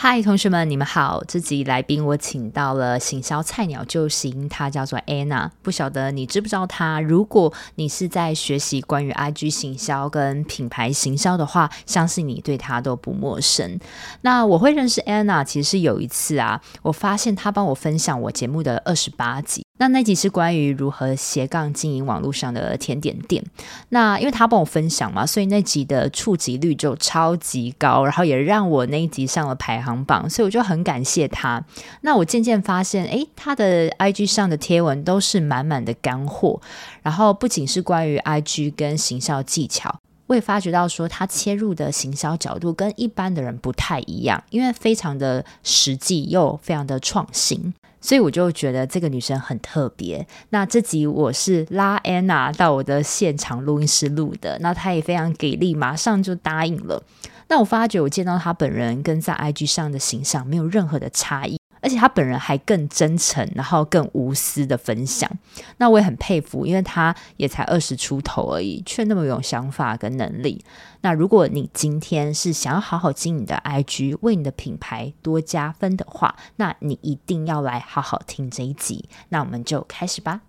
[0.00, 1.24] 嗨，同学们，你们好！
[1.26, 5.50] 这集来宾我请到了行销菜鸟救星，她叫做 Anna。
[5.60, 7.00] 不晓得你知不知道她？
[7.00, 13.80] 如果你是在学习关于 IG 行销跟品牌行销的话，相信你对她都不陌生。
[14.20, 19.67] 那我会认识 Anna，其实是有一次啊，我发现她帮我分享我节目的二十八集。
[19.78, 23.42] 那那集是关于如何斜杠经营网络上的甜点店。
[23.88, 31.64] 那因为他帮我分享嘛，所以那集的触及率就超级高，然后也让我那一集上了排行榜，所以我就很感谢他。
[32.02, 36.60] 那我渐渐发现，诶，他的 IG 上的贴文都是满满的干货，
[37.02, 47.72] 然后不仅是关于 IG 跟行销技巧，我也发觉到说他切入的行销角度跟一般的人不太一样，因为非常的实际又非常的创新。
[48.08, 50.26] 所以我就觉得这个女生很特别。
[50.48, 57.02] 那这集我是拉安娜到我的现场录音室录的，那她也非常给力，马上就答应了。
[57.48, 61.58] 那我发觉我见到她本人跟在 IG 上的形象没有任何的差异。
[61.80, 65.30] 而且他本人还更真诚，然后更无私的分享，
[65.78, 70.64] 那我也很佩服，因为他也才二十出头而已，却那么有想法跟能力。
[71.00, 79.08] 那如果你今天是想要好好经营你的 IG，为你的品牌多加分的话，那你一定要来好好听这一集。
[79.28, 80.40] 那我们就开始吧。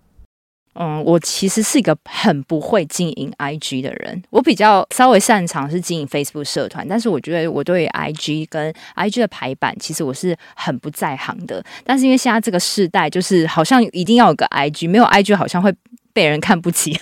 [0.74, 11.64] 嗯，我其实是一个很不会经营 IG 的人，我比较稍微擅长是经营 Facebook 社团，但是我觉得我对 IG 跟 IG 的排版，其实我是很不在行的。
[11.84, 15.74] 但是因为现在这个时代，就是好像一定要有个 IG，没有 IG 好像会。
[16.12, 16.98] 被人看不起，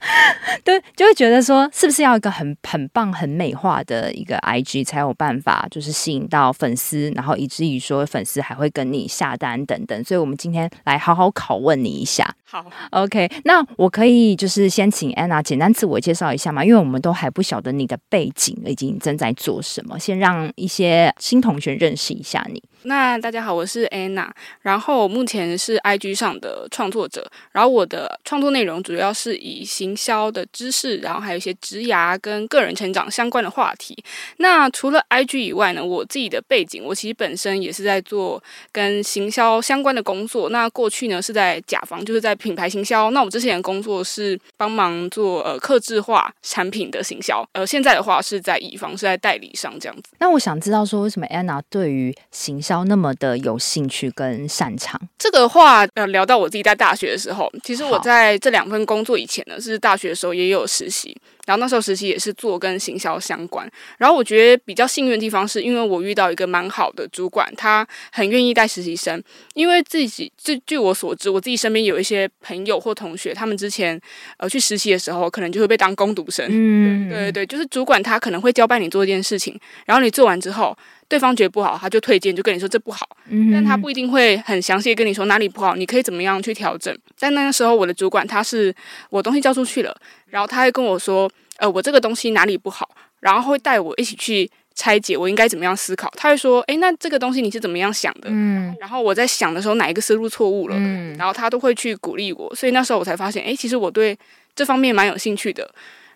[0.64, 10.04] 对，就会觉得说，是不是要一个很很棒、很美化的一个 IG 才有办法，就是吸引到粉丝，然后以至于说粉丝还会跟你下单等等。
[10.04, 12.34] 所以，我们今天来好好拷问你一下。
[12.44, 22.62] 好， OK，那我可以就是先请 Anna 简单自我介绍一下嘛，因为我们都还不晓得你的背景以及你正在做什么，先让一些新同学认识一下你。
[22.84, 24.28] 那大家好，我是 Anna，
[24.62, 33.96] 然后目前是 IG 上的创作者，然后我的创作内容主要是以行销的知识，然后还有一些职涯跟个人成长相关的话题。
[34.38, 38.42] 那除了 IG 以外呢，我自己的背景，我其实本身也是在做
[38.72, 40.48] 跟行销相关的工作。
[40.48, 43.10] 那过去呢是在甲方，就是在品牌行销。
[43.10, 50.04] 那我之前的工作是帮忙做呃客制化产品的行销，呃现在的话是在乙方，是在代理商这样子。
[50.18, 61.16] 那我想知道说，为什么 Anna 对于行销那么的有兴趣跟擅长，这个话呃聊到我自己在大学的时候，其实我在这两份工作以前呢，是大学的时候也有实习。
[61.46, 69.20] 然后那时候实习也是做跟行销相关，然后我觉得比较幸运的地方是因为我遇到一个蛮好的主管，他很愿意带实习生。
[69.54, 74.00] 因为自己据据我所知，我自己身边有一些朋友或同学，他们之前
[74.36, 76.46] 呃去实习的时候，可能就会被当工读生。
[76.48, 80.76] 嗯，对对对，就是主管他可能会交办你做一件事情，然后你做完之后，
[81.10, 83.06] 对方觉得不好，他就推荐，就跟你说这不好。
[83.28, 86.96] 嗯，但他不一定会很详细跟你说哪里不好，你可以怎么样去调整。
[87.14, 88.74] 在那个时候，我的主管他是
[89.10, 89.94] 我东西交出去了，
[90.28, 91.30] 然后他会跟我说。
[91.60, 92.88] 呃，我这个东西哪里不好，
[93.20, 96.10] 然后会带我一起去拆解，我应该怎么样思考？
[96.16, 98.30] 他会说，哎，那这个东西你是怎么样想的？
[98.30, 100.76] 嗯，然后我在想的时候，哪一个思路错误了？
[100.78, 104.16] 嗯，然后他都会去鼓励我，所以那时候我才发现，哎，其实我对
[104.56, 105.70] 这方面蛮有兴趣的。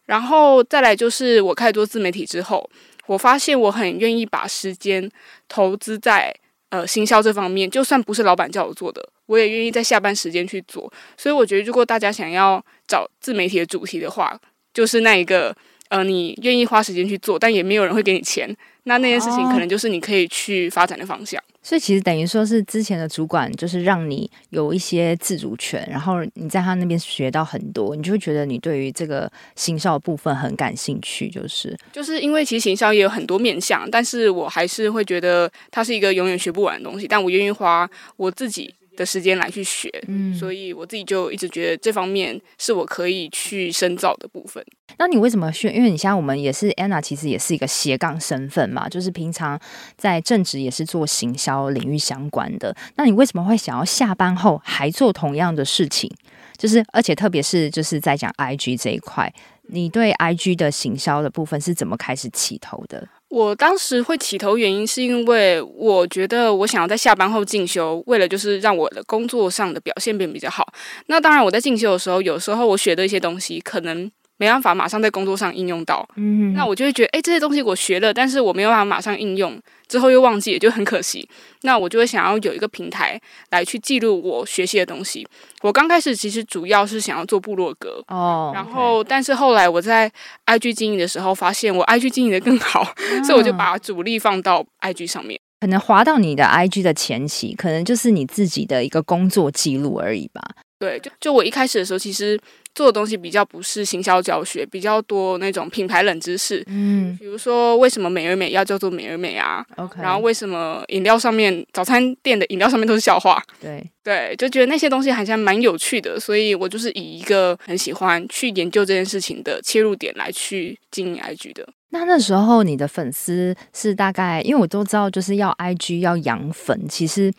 [0.07, 2.67] 然后再来就是我开始做自媒体之后，
[3.07, 5.11] 我发现我很愿意把时间
[5.49, 6.35] 投资在
[6.71, 10.93] 呃行销这方面，就算不是老板叫我做的，我也愿意在下班时间去做。
[11.17, 14.39] 所以我觉得，如果大家想要找自媒体的主题的话，
[14.73, 15.55] 就是那一个，
[15.89, 21.41] 呃，你愿意花时间去做，但也没有人会给你钱，那那件事情可能就是你可以去发展的方向。
[21.41, 31.75] 哦，所以其实等于说是之前的主管，就是让你有一些自主权，然后你在他那边学到很多，你就会觉得你对于这个行销部分很感兴趣，就是。
[31.91, 44.65] 就是因为其实行销也有很多面向，但是我还是会觉得它是一个永远学不完的东西，但我愿意花我自己的时间来去学，嗯，所以我自己就一直觉得这方面是我可以去深造的部分。
[44.99, 45.75] 那你为什么选？
[45.75, 49.59] 因为你像我们也是 Anna，其实也是一个斜杠身份嘛，就是平常
[49.97, 52.75] 在正职也是做行销领域相关的。
[52.97, 56.11] 那你为什么会想要下班后还做同样的事情？
[56.57, 59.33] 就是而且特别是就是在讲 IG 这一块，
[59.69, 63.09] 你对 IG 的行销的部分是怎么开始起头的？
[63.29, 70.73] 我当时会起头原因是因为我觉得我想要在下班后进修，为了就是让我的工作上的表现变比较好。
[71.07, 81.29] 那当然我在进修的时候，有时候我学的一些东西可能没办法马上在工作上应用到，嗯，那我就会觉得，哎，这些东西我学了，但是我没有办法马上应用，之后又忘记，也就很可惜。
[81.63, 83.21] 那我就会想要有一个平台
[83.51, 85.27] 来去记录我学习的东西。
[85.63, 90.11] 我刚开始其实主要是想要做部落格哦，然后但是后来我在
[90.47, 95.41] IG 经营的时候，发现我 IG 经营的更好，哦，所以我就把主力放到 IG 上面。
[95.61, 100.43] 可能滑到你的 IG 的前期，可能就是你自己的一个工作记录而已吧。
[100.85, 102.39] 对，就就我一开始的时候，其实。
[102.75, 106.61] 做的东西比较不是行销教学，比较多那种品牌冷知识。
[106.67, 113.41] 嗯，比如说为什么美而美要叫做美而美啊？OK，然后为什么饮料上面早餐店的饮料上面都是笑话？
[113.63, 121.65] 对对，就觉得那些东西好像蛮有趣的，所以我就是以一个很喜欢去研究这件事情的切入点来去经营 IG 的。
[121.95, 127.33] 那那时候你的粉丝是大概，因为我都知道，就是要 IG 要养粉，其实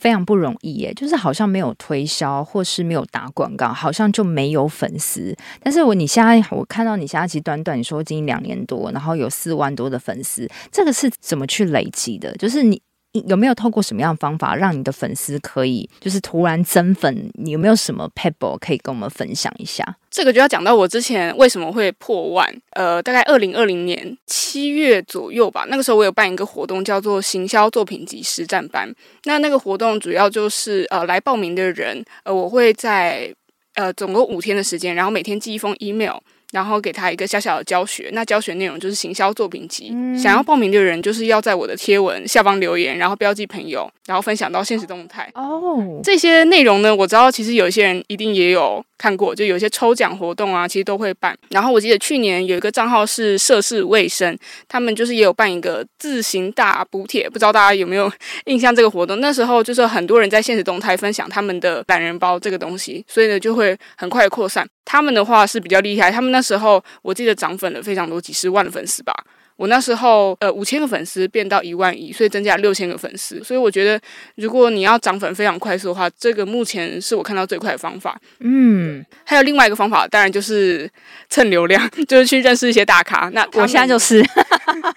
[0.00, 0.92] 非常不容易耶。
[0.94, 5.32] 就是好像没有推销，或是没有打广告，好像就没有粉丝。
[5.62, 12.36] 但是我你现在我看到你现在其实短短你说经营两年多，然后有四万多的粉丝，这个是怎么去累积的？
[12.36, 12.82] 就是你。
[13.26, 17.30] 有没有透过什么样的方法让你的粉丝可以就是突然增粉？
[17.34, 19.84] 你有没有什么 pebble 可以跟我们分享一下？
[20.10, 22.48] 这个就要讲到我之前为什么会破万。
[22.70, 28.88] 呃，大概二零二零年七月左右吧，那个时候我有办一个活动，叫做行销作品集实战班。
[29.24, 33.34] 那那个活动主要就是呃来报名的人，呃我会在
[33.74, 36.18] 呃总共五天的时间，然后每天寄一封 email。
[36.52, 39.90] 然后给他一个小小的教学，那教学内容就是行销作品集。
[39.92, 45.30] 嗯、想要报名的人，就是要在我的贴文下方留言，然后标记朋友，然后分享到现实动态。
[45.34, 51.36] 哦，这些内容呢，我知道其实有一些人一定也有看过，就有一些抽奖活动啊，其实都会办。
[51.50, 54.36] 然后我记得去年有一个账号是涉世未深，
[54.68, 58.10] 他们就是也有办一个自行大补帖，不知道大家有没有
[58.46, 59.20] 印象这个活动？
[59.20, 64.66] 那时候就是很多人在现实动态分享他们的懒人包这个东西，所以呢就会很快扩散。
[64.90, 69.14] 他们的话是比较厉害，他们那时候我记得涨粉了非常多，几十万的粉丝吧。
[69.54, 73.40] 我那时候呃五千个粉丝变到一万一，所以增加六千个粉丝。
[73.44, 74.00] 所以我觉得
[74.34, 78.18] 如果你要涨粉非常快速的话，这个目前是我看到最快的方法。
[78.40, 80.90] 嗯，还有另外一个方法，当然就是
[81.28, 83.30] 蹭流量， 就是去认识一些大咖。
[83.32, 84.20] 那我现在就是，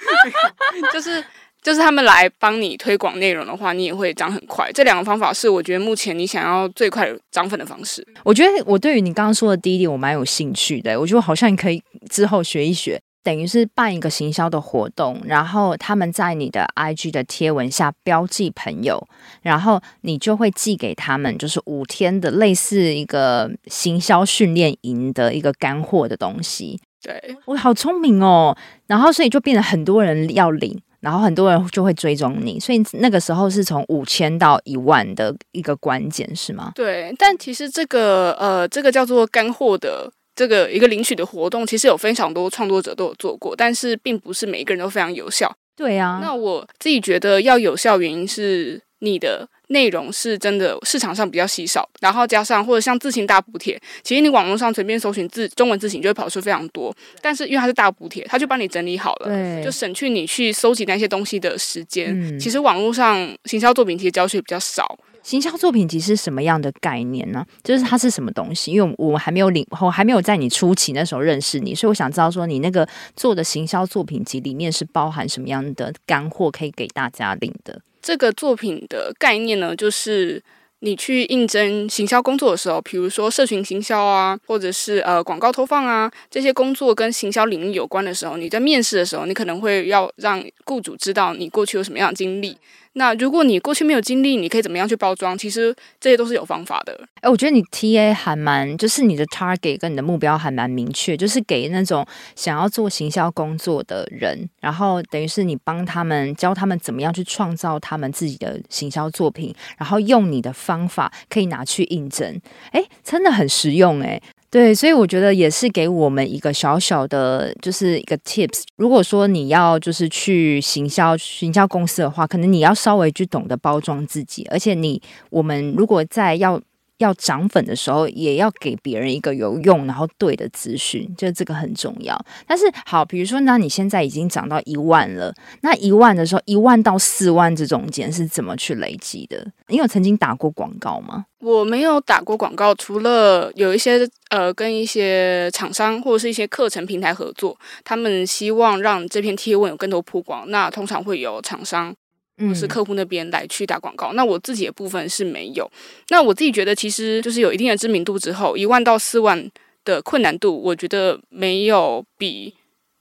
[0.91, 1.23] 就是。
[1.63, 4.69] 就是他们来帮你推广内容的话，你也会涨很快。
[4.73, 8.05] 这两个方法是我觉得目前你想要最快涨粉的方式。
[8.23, 10.99] 我觉得我对于你刚刚说的第一点，我蛮有兴趣的。
[10.99, 19.01] 我觉得好像你可以之后学一学，等于是办一个行销的活动，然后他们在你的 IG 的贴文下标记朋友，
[19.41, 26.81] 然后你就会寄给他们，就是五天的类似一个行销训练营的一个干货的东西。
[27.01, 28.57] 对，我好聪明哦。
[28.87, 30.77] 然后所以就变得很多人要领。
[31.03, 36.71] 然后很多人就会追踪你，所以那个时候是从五千到一万的一个关键，是吗？
[36.73, 45.53] 对，但其实这个呃，这个叫做干货的这个一个领取的活动，其实有非常多创作者都有做过，但是并不是每一个人都非常有效。
[45.75, 49.49] 对啊，那我自己觉得要有效，原因是你的。
[49.67, 62.07] 内容是真的市场上比较稀少，然后加上或者像字型大补帖，其实你网络上随便搜寻字中文字型就会跑出非常多，但是因为它是大补帖，它就帮你整理好了，就省去你去搜集那些东西的时间。
[62.09, 64.97] 嗯，其实网络上行销作品集的教学比较少。
[65.23, 67.45] 行销作品集是什么样的概念呢？
[67.63, 68.73] 就是它是什么东西？
[68.73, 72.85] 因为我还没有领，我还没有在你初期那时候认识你，所以我想知道说你那个
[73.15, 77.79] 做的行销作品集里面是包含什么样的干货可以给大家领的。
[78.03, 80.43] 这个作品的概念呢，就是
[80.79, 92.57] 你去应征行销工作的时候，比如说社群行销啊，或者是呃广告投放啊，这些工作跟行销领域有关的时候，你在面试的时候，你可能会要让雇主知道你过去有什么样的经历。
[92.93, 95.37] 那如果你过去没有经历，你可以怎么样去包装？
[95.37, 96.99] 其实这些都是有方法的。
[97.21, 112.39] 哎，我觉得你 TA 还蛮，就是你的 target 跟你的目标还蛮明确，就是给那种想要做行销工作的人，然后等于是你帮他们教他们怎么样去创造他们自己的行销作品，然后用你的方法可以拿去应征。
[112.71, 114.21] 哎，真的很实用哎。
[114.53, 118.61] 对，所以我觉得也是给我们一个小小的，就是一个 tips。
[118.75, 126.61] 如果说你要就是去行销行销公司的话，可能你要稍微去懂得包装自己，而且你我们如果在要。
[127.03, 132.17] 要涨粉的时候，也要给别人一个有用然后对的资讯，就这个很重要。
[132.47, 139.45] 但是好，比如说，那你现在已经涨到一万了，那一万的时候，一万到四万这中间是怎么去累积的？
[139.67, 141.25] 你有曾经打过广告吗？
[141.39, 151.93] 我没有打过广告，除了有一些呃跟一些厂商或者是一些课程平台合作，他们希望让这篇贴文有更多曝光，那通常会有厂商。
[152.37, 155.69] 或是客户那边来去打广告，那我自己的部分是没有。
[156.09, 159.49] 那我自己觉得，其实就是有一定的知名度之后，一万到四万
[159.85, 162.53] 的困难度，我觉得没有比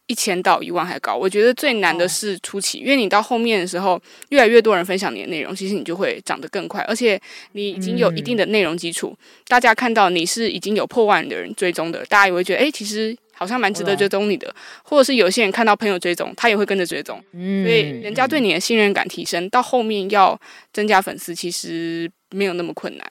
[0.06, 1.16] 一千到一万还高。
[1.16, 3.98] 我觉得最难的是初期，因为你到后面的时候，
[4.28, 7.18] 越来越多人分享你的内容，其实你就会长得更快，而且
[7.52, 13.16] 你已经有一定的内容基础，嗯、大家看到你是已经有破万的人追踪的，大家也会觉得，诶，其实。
[13.42, 20.40] 好像蛮值得追踪你的，或者是有些人看到朋友追踪，他也会跟着追踪，嗯，所以人家对你的信任感提升，到后面要
[20.72, 23.04] 增加粉丝，其实没有那么困难。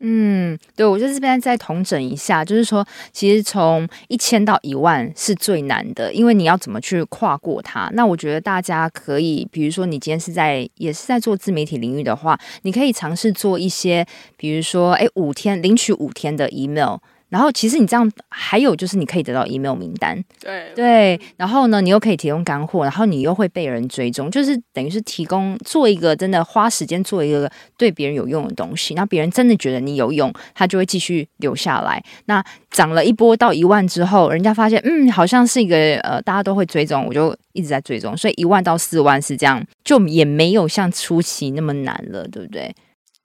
[0.00, 7.90] 嗯，对，我就这边再统整一下，就是说，其实从一千到一万是最难的，因为你要怎么去跨过它。
[7.94, 16.98] 那我觉得大家可以，比如说你今天是在也是在做自媒体领域的话，你可以尝试做一些，比如说，哎，五天领取五天的 email。
[17.28, 32.02] 然后其实你这样还有就是你可以得到 email 名单，对对，然后呢，你又可以提供干货，然后你又会被人追踪，就是等于是提供做一个真的花时间做一个对别人有用的东西，那别人真的觉得你有用，他就会继续留下来。
[32.26, 42.74] 那涨了一波到一万之后，人家发现嗯，好像是一个呃大家都会追踪，我就一直在追踪，所以一万到四万是这样，就也没有像初期那么难了，对不对？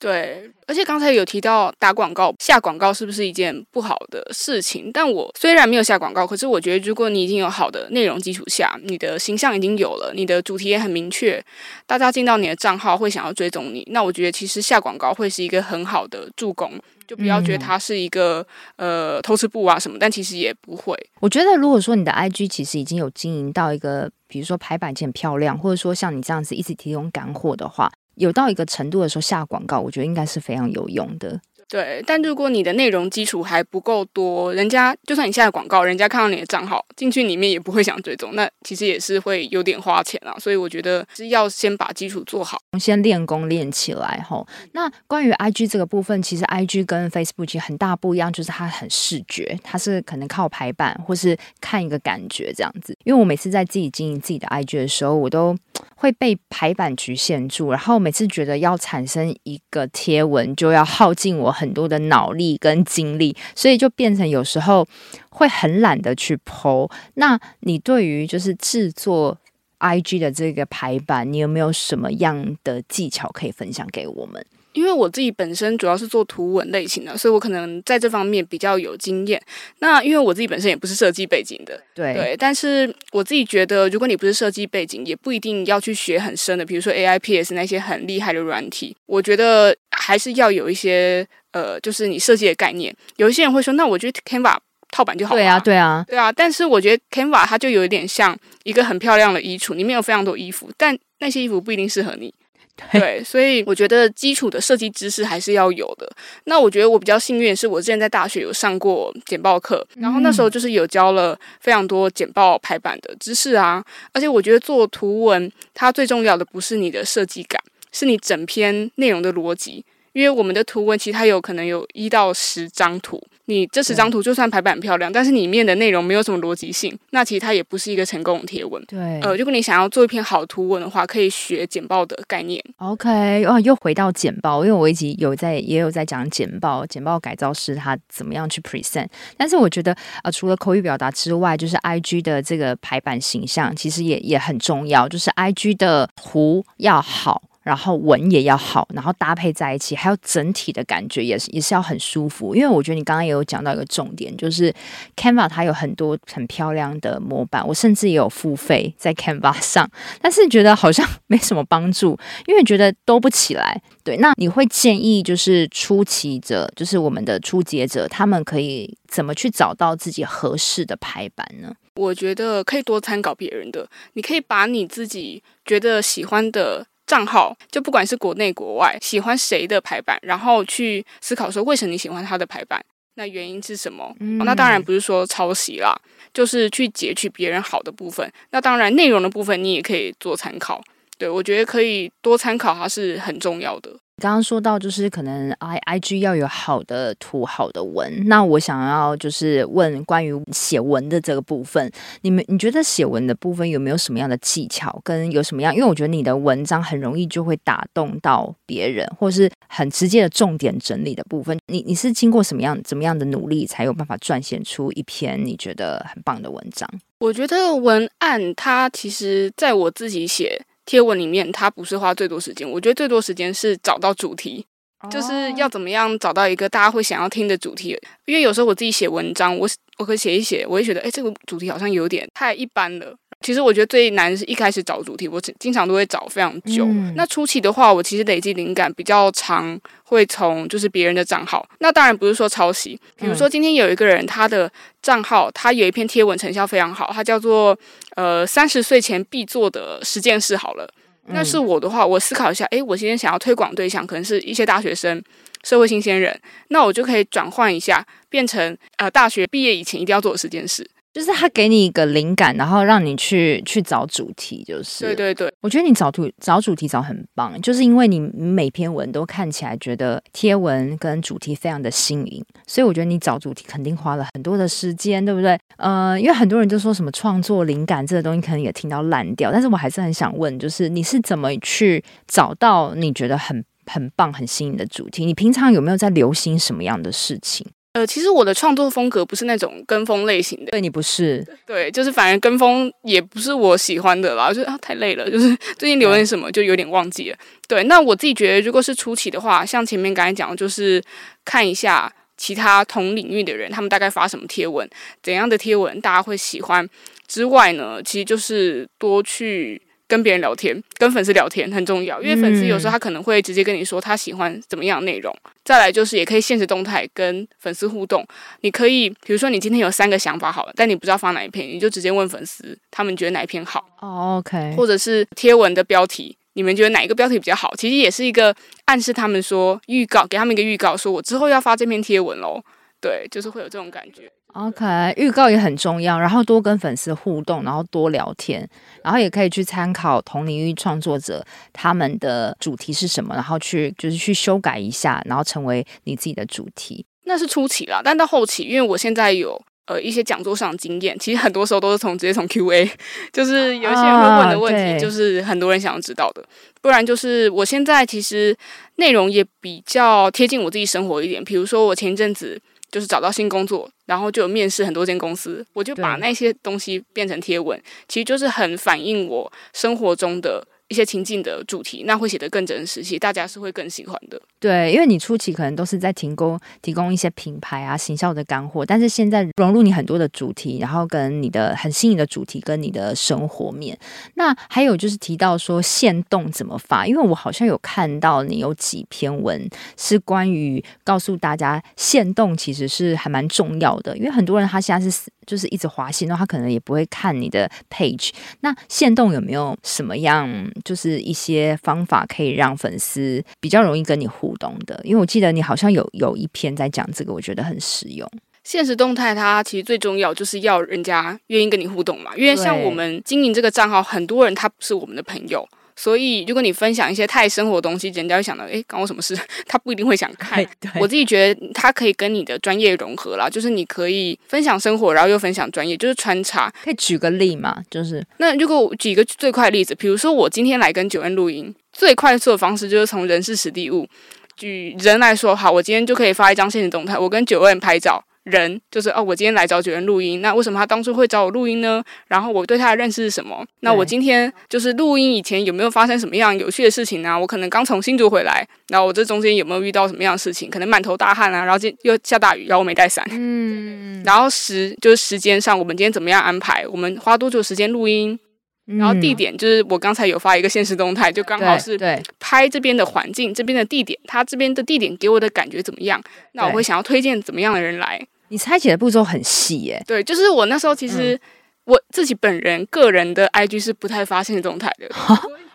[0.03, 4.91] 对，而且刚才有提到打广告、下广告是不是一件不好的事情？
[4.93, 11.41] 但我虽然没有下广告，可是我觉得，如果你已经有好的内容基础下，你的形象已经有了，你的主题也很明确，
[11.87, 18.45] 大家进到你的账号会想要追踪你，那我觉得其实下广告会是一个很好的助攻，就不要觉得它是一个、
[18.75, 20.93] 嗯、呃偷吃布啊什么，但其实也不会。
[21.21, 27.89] 我觉得如果说你的 IG 其实已经有经营到一个，比如说排版很漂亮，或者说像你这样子一直提供干货的话。
[28.15, 31.39] 有到一个程度的时候下广告，我觉得应该是非常有用的。
[31.73, 40.35] 对，但如果你的内容基础还不够多，人家就算你下广告，人家看到你的账号进去里面也不会想追踪，那其实也是会有点花钱啊。
[40.37, 44.45] 所以我觉得是要先把基础做好，先练功练起来吼。
[44.73, 52.95] 那关于 IG 这个部分，其实 IG 跟 Facebook 其实很大不一样，就是它很视觉，它是可能靠排版或是看一个感觉这样子。
[53.03, 55.57] 因为我每次在自己经营自己的 IG 的时候，我都
[55.95, 61.62] 会被排版局限住，然后每次觉得要产生一个贴文，就要耗尽我很。
[61.63, 64.85] 很多的脑力跟精力，所以就变成有时候
[65.29, 66.91] 会很懒得去剖。
[67.13, 69.37] 那你对于就是制作
[69.79, 74.45] IG 的这个排版，你有没有什么样的技巧可以分享给我们？
[74.73, 79.41] 因为我自己本身主要是做图文类型的，所以我可能在这方面比较有经验。
[79.79, 88.95] 那因为我自己本身也不是设计背景的，对对，但是我自己觉得，如果你不是设计背景，也不一定要去学很深的，比如说 AIPS 那些很厉害的软体。
[89.05, 92.95] 我觉得还是要有一些呃，就是你设计的概念。
[93.17, 94.57] 有一些人会说，那我觉得 Canva
[94.89, 95.39] 套版就好了。
[95.39, 96.31] 对啊，对啊，对啊。
[96.31, 102.33] 但是我觉得 Canva 它就有一点像一个很漂亮的衣橱，里面有非常多衣服，但那些衣服不一定适合你。
[102.75, 106.11] 对，对，所以我觉得基础的设计知识还是要有的。
[106.45, 113.83] 那我觉得我比较幸运的是，我之前在大学有上过简报课，然后那时候就是有教了非常多简报排版的知识啊。
[114.11, 117.61] 而且我觉得做图文，它最重要的不是你的设计感，
[117.91, 119.85] 是你整篇内容的逻辑。
[120.13, 128.83] 因为我们的图文其实它有可能有一到十张图，你这十张图就算排版漂亮，但是里面的内容没有什么逻辑性，那其实它也不是一个成功的贴文。
[128.87, 132.63] 对，呃，如果你想要做一篇好图文的话，可以学简报的概念。
[132.77, 139.07] OK，哦，又回到简报，因为我一直有在也有在讲简报，简报改造师他怎么样去 present。
[139.37, 147.41] 但是我觉得，呃，除了口语表达之外，就是 IG 的这个排版形象其实也也很重要，就是 IG 的图要好。
[147.63, 152.53] 然后文也要好，然后搭配在一起，还有整体的感觉也是也是要很舒服。
[152.53, 154.73] 因为我觉得你刚刚也有讲到一个重点，就是
[155.15, 159.89] Canva 它有很多很漂亮的模板，我甚至也有付费在 Canva 上，
[160.21, 163.81] 但是觉得好像没什么帮助，因为觉得兜不起来。
[164.03, 171.73] 对，那你会建议就是初期者，就是我们的初阶者，他们可以怎么去找到自己合适的排版呢？
[171.95, 176.85] 我觉得可以多参考别人的，你可以把你自己觉得喜欢的。
[177.13, 182.83] 账号就不管是国内国外，喜欢谁的排版，然后去思考说为什么你喜欢他的排版，
[183.17, 184.11] 那原因是什么？
[184.19, 185.95] 嗯哦、那当然不是说抄袭啦，
[186.33, 188.27] 就是去截取别人好的部分。
[188.49, 190.83] 那当然内容的部分你也可以做参考。
[191.19, 193.95] 对，我觉得可以多参考，它是很重要的。
[194.21, 198.27] 刚刚说到，就是可能 I I G 要有好的图、好的文。
[198.27, 201.91] 那我想要就是问关于写文的这个部分，
[202.21, 205.73] 你们你觉得写文的部分有没有什么样的技巧，跟有什么样？
[205.73, 211.57] 因为我觉得你的文章很容易就会打动到别人，或是很直接的重点整理的部分。
[211.67, 216.87] 你你是经过什么样怎么样的努力，才有办法撰写出一篇你觉得很棒的文章？
[217.19, 220.61] 我觉得文案它其实在我自己写。
[220.85, 224.65] 贴文里面，它不是花最多时间，我觉得最多时间是找到主题。
[225.11, 227.89] 就是要怎么样找到一个大家会想要听的主题。
[228.23, 233.13] 因为有时候我自己写文章，我我可以写一写，我会觉得，哎，这个主题好像有点太一般了。
[233.43, 236.85] 其实我觉得最难是一开始找主题，我经常都会找非常久。
[236.85, 241.67] 嗯、那初期的话，我其实累积灵感比较长，会从就是别人的账号。
[241.79, 244.71] 那当然不是说抄袭，比如说今天有一个人他的
[245.01, 247.77] 账号，他有一篇贴文成效非常好，他叫做
[248.15, 250.55] 呃三十岁前必做的十件事。
[250.55, 250.89] 好了，
[251.27, 255.21] 那是我的话，我思考一下，诶，我今天想要推广对象可能是一些大学生、
[255.63, 260.89] 社会新鲜人，那我就可以转换一下，变成呃大学毕业以前一定要做的十件事。
[261.13, 265.53] 就是他给你一个灵感，然后让你去去找主题，就是对对对。
[265.61, 275.55] 我觉得你找图找主题找很棒，就是因为你每篇文都看起来觉得贴文跟主题非常的新颖，所以我觉得你找主题肯定花了很多的时间，对不对？
[275.77, 285.25] 呃，因为很多人就说什么创作灵感这个东西可能也听到烂掉，但是我还是很想问，就是你是怎么去找到你觉得很很棒、很新颖的主题？
[285.25, 287.67] 你平常有没有在流行什么样的事情？
[287.93, 297.37] 呃，其实我的创作风格不是那种跟风类型的，对，你不是，对，就是反而跟风也不是我喜欢的啦，就是啊太累了，就是 最近流行什么就有点忘记了。
[297.67, 300.99] 对，那我自己觉得，如果是初期的话，像前面刚才讲的，就是
[301.45, 304.89] 看一下其他同领域的人，他们大概发什么贴文，
[305.21, 306.89] 怎样的贴文大家会喜欢
[307.27, 309.79] 之外呢，其实就是多去。
[310.13, 315.35] 跟别人聊天，跟粉丝聊天很重要，因为粉丝有时候他可能会直接跟你说他喜欢怎么样的内容。
[315.45, 318.23] 嗯、再来就是也可以限时动态跟粉丝互动，
[318.61, 323.83] 你可以比如说你今天有三个想法好了，但你不知道发哪一篇，你就直接问粉丝，他们觉得哪一篇好。
[324.01, 324.75] 哦，OK。
[324.77, 327.73] 或者是贴文的标题，你们觉得哪一个标题比较好？
[327.75, 328.55] 其实也是一个
[328.85, 332.61] 暗示他们说预告，给他们一个预告，说我之后要发这篇贴文喽。
[333.01, 334.31] 对，就是会有这种感觉。
[334.53, 334.85] OK，
[335.17, 338.67] 预告也很重要，然后多跟粉丝互动，然后多聊天，
[339.03, 347.03] 然后也可以去参考同领域创作者他们的主题是什么，然后去就是去修改一下，然后成为你自己的主题。
[347.25, 352.87] 那是初期啦，但到后期，因为我现在有呃一些讲座上的经验，其实很多时候都是从直接从 QA，
[353.33, 356.43] 就是有一些人会问的问题，就是很多人想要知道的，
[356.79, 358.55] 不然就是我现在其实
[358.97, 362.61] 内容也比较贴近我自己生活一点，比如说我前一阵子。
[362.93, 370.63] 就是找到新工作，然后就有面试很多间公司，我就把那些东西变成贴文，其实就是很反映我生活中的。
[370.93, 374.39] 一些情境的主题，那会写得更真实，其实大家是会更喜欢的。
[374.59, 383.97] 对，因为你初期可能都是在提供提供一些品牌啊、行销的干货，但是现在融入你很多的主题，然后跟你的很新颖的主题跟你的生活面。
[384.35, 398.29] 那还有就是提到说限动怎么发，因为我好像有看到你有几篇文是关于告诉大家限动其实是还蛮重要的，因为很多人他现在是就是一直滑行，然后他可能也不会看你的 page。
[398.61, 400.49] 那限动有没有什么样？
[400.83, 408.29] 就是一些方法可以让粉丝比较容易跟你互动的，因为我记得你好像有有一篇在讲这个，我觉得很实用。
[408.63, 415.67] 现实动态它其实最重要就是要人家愿意跟你互动嘛，因为像我们经营这个账号，很多人他不是我们的朋友。
[415.95, 419.37] 所以，如果你分享一些太生活的东西，人家会想到，诶，关我什么事？
[419.67, 420.65] 他不一定会想 看。
[420.99, 426.71] 我自己觉得，他可以跟你的专业融合啦，就是你可以分享生活，然后又分享专业，就是穿插。
[426.83, 427.81] 可以举个例嘛？
[427.89, 434.07] 就是那如果我举一个最快的例子，比如说我今天来跟 Joanne 录音，最快速的方式就是从人事史地物。
[434.55, 438.23] 举人来说，好，我今天就可以发一张限时动态，我跟 Joanne 拍照。
[438.43, 442.03] 人就是哦，我今天来找 Joanne 录音，那为什么他当初会找我录音呢？
[442.27, 443.65] 然后我对他的认识是什么？
[443.79, 447.39] 那我今天就是录音以前有没有发生什么样有趣的事情呢？
[447.39, 450.69] 我可能刚从新竹回来，然后我这中间有没有遇到什么样的事情？
[450.69, 453.25] 可能满头大汗啊，然后今又下大雨，然后我没带伞。
[453.31, 456.85] 嗯，然后时就是时间上，我们今天怎么样安排？
[456.87, 458.37] 我们花多久时间录音？
[458.85, 461.97] 然后地点就是我刚才有发一个现实动态，就刚好是
[462.39, 466.21] 拍这边的环境，这边的地点，他这边的地点给我的感觉怎么样？
[466.51, 468.21] 那我会想要推荐怎么样的人来？
[468.49, 471.39] 你拆解的步骤很细耶，对，就是我那时候其实
[471.85, 475.07] 我自己本人个人的 IG 是不太发限时动态的。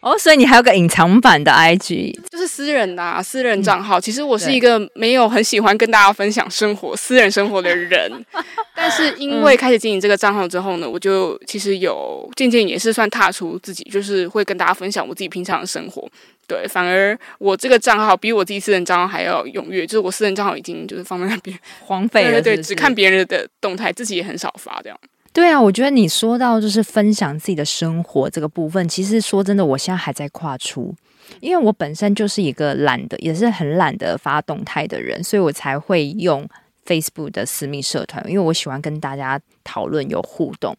[0.00, 4.00] 哦，所以你还有个隐藏版的 IG，就是私人的啊，私人账号。
[4.00, 8.24] 其实我是一个没有很喜欢跟大家分享生活、私人生活的人，
[8.76, 16.08] 但是因为开始经营这个账号之后呢，我就其实有渐渐也是算踏出自己，就是会跟大家分享我自己平常的生活。
[16.46, 21.58] 对，反而我这个账号比我自己私人账号还要踊跃，就是我私人账号已经就是放在那边。
[21.84, 24.96] 荒废了是是，对对对，只看别人的动态，自己也很少发这样。
[25.38, 30.92] 对啊，我觉得你说到就是分享自己的生活这个部分，其实说真的，我现在还在跨出，
[31.38, 36.44] 因为我本身就是一个懒的，也是很懒得发动态的人，所以我才会用
[36.84, 40.76] Facebook 的私密社团，因为我喜欢跟大家讨论有互动。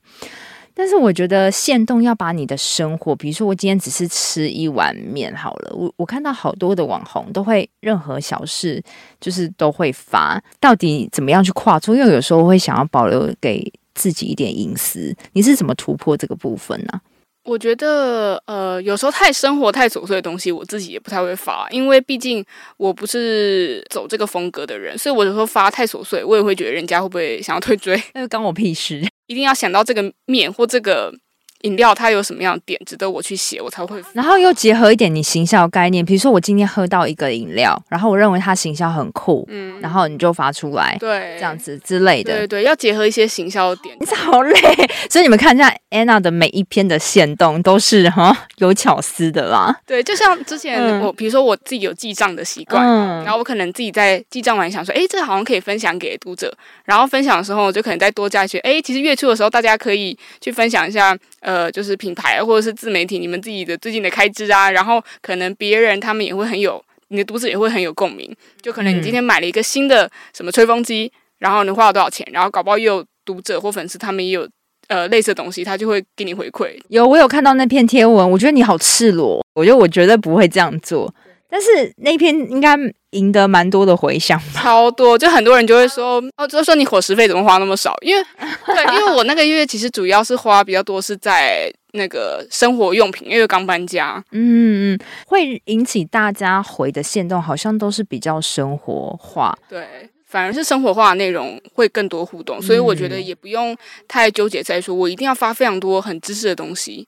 [0.73, 8.83] 但是我觉得限动要把你的生活，比如说我今天只是吃一碗面好了，我我看到好多的网红都会任何小事
[9.21, 11.95] 就是都会发，到底怎么样去跨出？
[11.95, 17.01] 因为有时候会想要保留给自己一点隐私，你是怎么突破这个部分呢？
[17.43, 22.45] 我觉得，呃，有时候太生活、太琐碎的东西，我自己也不太会发，因为毕竟
[22.77, 28.01] 我不是走这个风格的人，所以我有时候发太琐碎，我也会觉得人家会不会想要退追？
[28.15, 29.05] 那就关我屁事！
[29.27, 31.13] 一定要想到这个面或这个。
[31.61, 34.01] 饮料它有什么样的点值得我去写，我才会。
[34.13, 43.95] 然后又结合一点你行销概念，比如说我今天喝到一个饮料，然后我认为它行销很酷，嗯，然后你就发出来，对，这样子之类的，对对，要结合一些行销点。
[43.99, 44.59] 你好累，
[45.09, 49.75] 所以你们看一下 Anna 的每一篇的线动都是哈有巧思的啦。
[49.85, 56.53] 对，就像之前我，比如说我自己有记账的习惯，嗯，然后我可能自己在记账完想说，哎，这好像可以分享给读者，
[56.85, 61.17] 然后分享的时候就可能再多加一些，哎，其实月初的时候大家可以去分享一下。
[61.41, 68.35] 呃，就是品牌或者是自媒体，你们自己的最近的开支啊，然后可能别人他们也会很有，你的读者也会很有共鸣。
[68.61, 74.47] 就可能你今天买了一个新的什么吹风机，然后你花了多少钱，然后搞不好又有读者或粉丝他们也有
[74.87, 76.77] 呃类似的东西，他就会给你回馈。
[76.89, 81.13] 有，我有看到那篇贴文，我觉得你好赤裸，我觉得我绝对不会这样做。
[81.49, 82.77] 但是那篇应该
[83.11, 87.95] 赢得蛮多的回响，超多，就很多人就会说，哦，就说你伙食费怎么花那么少？
[88.01, 88.23] 因为
[88.67, 103.75] 对，因为我那个月其实主要是花比较多是在那个生活用品，因为刚搬家，嗯嗯，会引起大家回的线动，好像都是比较生活化，对，反而是生活化的内容会更多互动，所以我觉得也不用
[104.07, 107.07] 太纠结在说我一定要发非常多很知识的东西。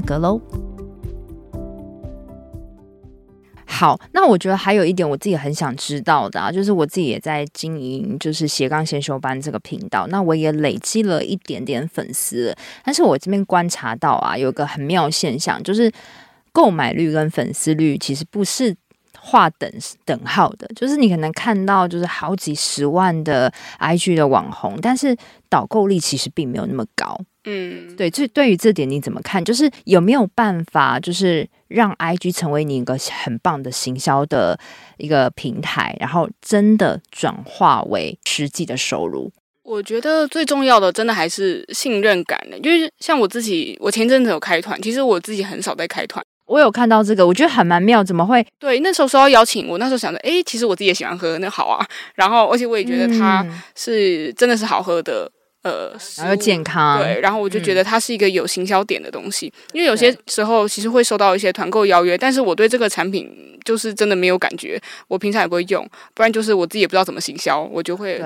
[0.00, 0.40] 格喽。
[3.66, 15.90] 好，那我觉得还有一点我自己很想知道的啊，就是我自己也在经营，就是斜杠先修班这个频道，那我也累积了一点点粉丝，但是我这边观察到啊，有个很妙现象，就是
[16.52, 18.76] 购买率跟粉丝率其实不是
[19.18, 19.72] 划等
[20.04, 25.16] 等号的，就是你可能看到就是好几十万的 IG 的网红，但是
[25.50, 27.20] 导购力其实并没有那么高。
[27.44, 29.44] 嗯，对，这对于这点你怎么看？
[29.44, 34.58] 就是有没有办法，就是让 IG 成为你一个很棒的行销的
[34.98, 39.32] 一个平台，然后真的转化为实际的收入？
[39.62, 42.58] 我觉得最重要的，真的还是信任感的。
[42.58, 46.22] 因为像我自己，我前阵子有开团，其实我自己很少在开团。
[46.44, 48.46] 我有看到这个，我觉得还蛮妙，怎么会？
[48.58, 51.86] 对，那时候说要邀请我，那时候想着，哎，其实我自己也喜欢喝，那好啊。
[52.16, 55.30] 然后，而且我也觉得它是真的是好喝的。
[55.62, 68.22] 呃，然后健康，对，然后我就觉得它是一个有行销点的东西，嗯、因为有些时候其实会收到一些团购邀约，但是我对这个产品就是真的没有感觉，我平常也不会用，不然就是我自己也不知道怎么行销，我就会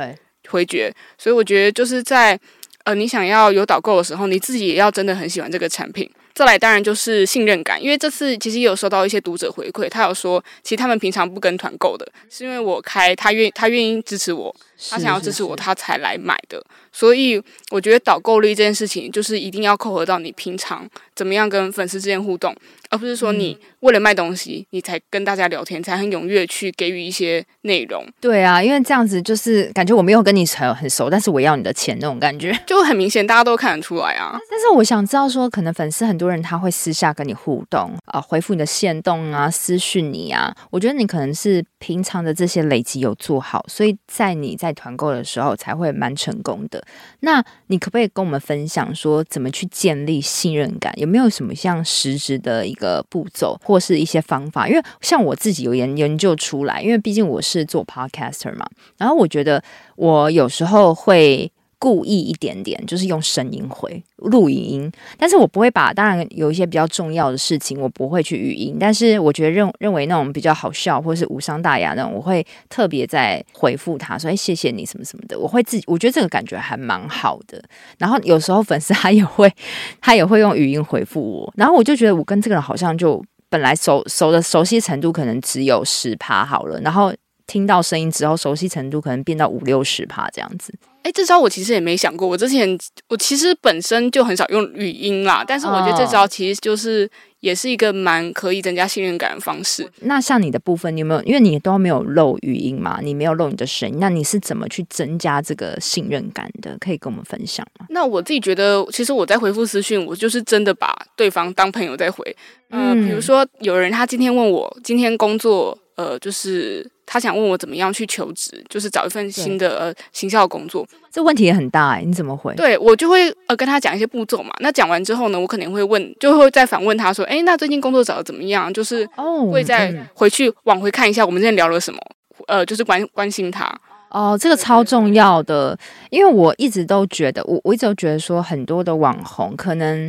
[0.48, 0.94] 回绝。
[1.18, 2.38] 所以我觉得就是在
[2.84, 6.08] 呃，你想要有导购的时候，你自己也要真的很喜欢这个产品。
[6.34, 14.54] 再来，当然就是信任感，因为这次其实也有收到一些读者回馈，他有说，其实他们平常不跟团购的，是因为我开，他愿他愿意支持我，
[14.90, 16.62] 他想要支持我，他才来买的。
[16.92, 22.54] 所以我觉得导购率这件事情，就是一定要扣合到你平常怎么样跟粉丝之间互动，
[22.88, 28.06] 而不是说你为了卖东西，你才跟大家聊天，才很踊跃去给予一些内容。
[28.20, 34.38] 对啊，因为这样子就是感觉我没有跟你很很熟，但是我要你的钱那种感觉，就很明显，大家都看得出来啊。
[34.48, 46.82] 但是我想知道说，可能粉丝很多人他会私下跟你互动啊，回复你的线动啊，私讯你啊，我觉得你可能是平常的这些累积有做好，所以在你在团购的时候才会蛮成功的。
[47.20, 50.92] 那你可不可以跟我们分享说，怎么去建立信任感？
[50.98, 54.68] 有没有什么像实质的一个步骤，或是一些方法？
[54.68, 59.62] 因为像我自己有研研究出来，因为毕竟我是做 podcaster 嘛，然后我觉得
[59.96, 61.50] 我有时候会。
[61.78, 65.92] 故意一点点，就是用声音回录影音，但是我不会把。
[65.94, 68.76] 当然有一些比较重要的事情，我不会去语音。
[68.80, 77.62] 但是我觉得认认为那种比较好笑或是无伤大雅那种，我会特别在回复他说：“哎，谢谢你什么什么的。”我会自己，我觉得这个感觉还蛮好的。
[77.98, 79.52] 然后有时候粉丝他也会，
[80.00, 81.52] 他也会用语音回复我。
[81.56, 87.14] 然后我就觉得我跟这个人好像就本来熟熟的熟悉程度可能只有十趴好了，然后
[87.46, 90.74] 听到声音之后，熟悉程度可能变到五六十趴这样子。
[91.04, 92.26] 哎，这招我其实也没想过。
[92.26, 92.76] 我之前
[93.08, 97.08] 我其实本身就很少用语音啦，但是我觉得这招其实就是。
[97.44, 99.86] 也是一个蛮可以增加信任感的方式。
[100.00, 101.22] 那像你的部分，你有没有？
[101.24, 106.74] 因为你都没有露语音嘛，你没有露你的声音，那你是怎么去增加这个信任感的？
[106.80, 107.84] 可以跟我们分享吗？
[107.90, 112.24] 那我自己觉得，其实我在回复私讯，我就是真的把对方当朋友在回。
[112.70, 116.90] 呃、嗯，比如说有人他今天问我，今天工作，呃，就是。
[117.06, 120.88] 他想问我怎么样去求职，就是找一份新的呃行销工作。
[121.12, 122.54] 这问题也很大哎、欸，你怎么回？
[122.54, 124.50] 对，我就会呃跟他讲一些步骤嘛。
[124.60, 129.06] 那讲完之后呢，我肯定会问，就会再反问他说：“哎，那最近工作找的怎么样？”就是
[129.52, 132.00] 会再回去往回看一下我们之前聊了什么，
[132.46, 133.70] 呃，就是关关心他。
[134.08, 135.78] 哦，这个超重要的，
[136.08, 140.06] 因为我一直都觉得，我我一直都觉得说，很多的网红可能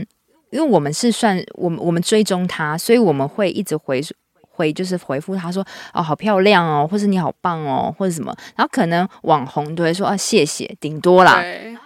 [0.52, 4.02] 因为我们是算我们我们追踪他，所以我们会一直回。
[4.56, 11.44] 回就是回复他说哦，好漂亮哦，或是你好棒哦，或者什么，然后可能网红都会说啊，谢谢，顶多啦。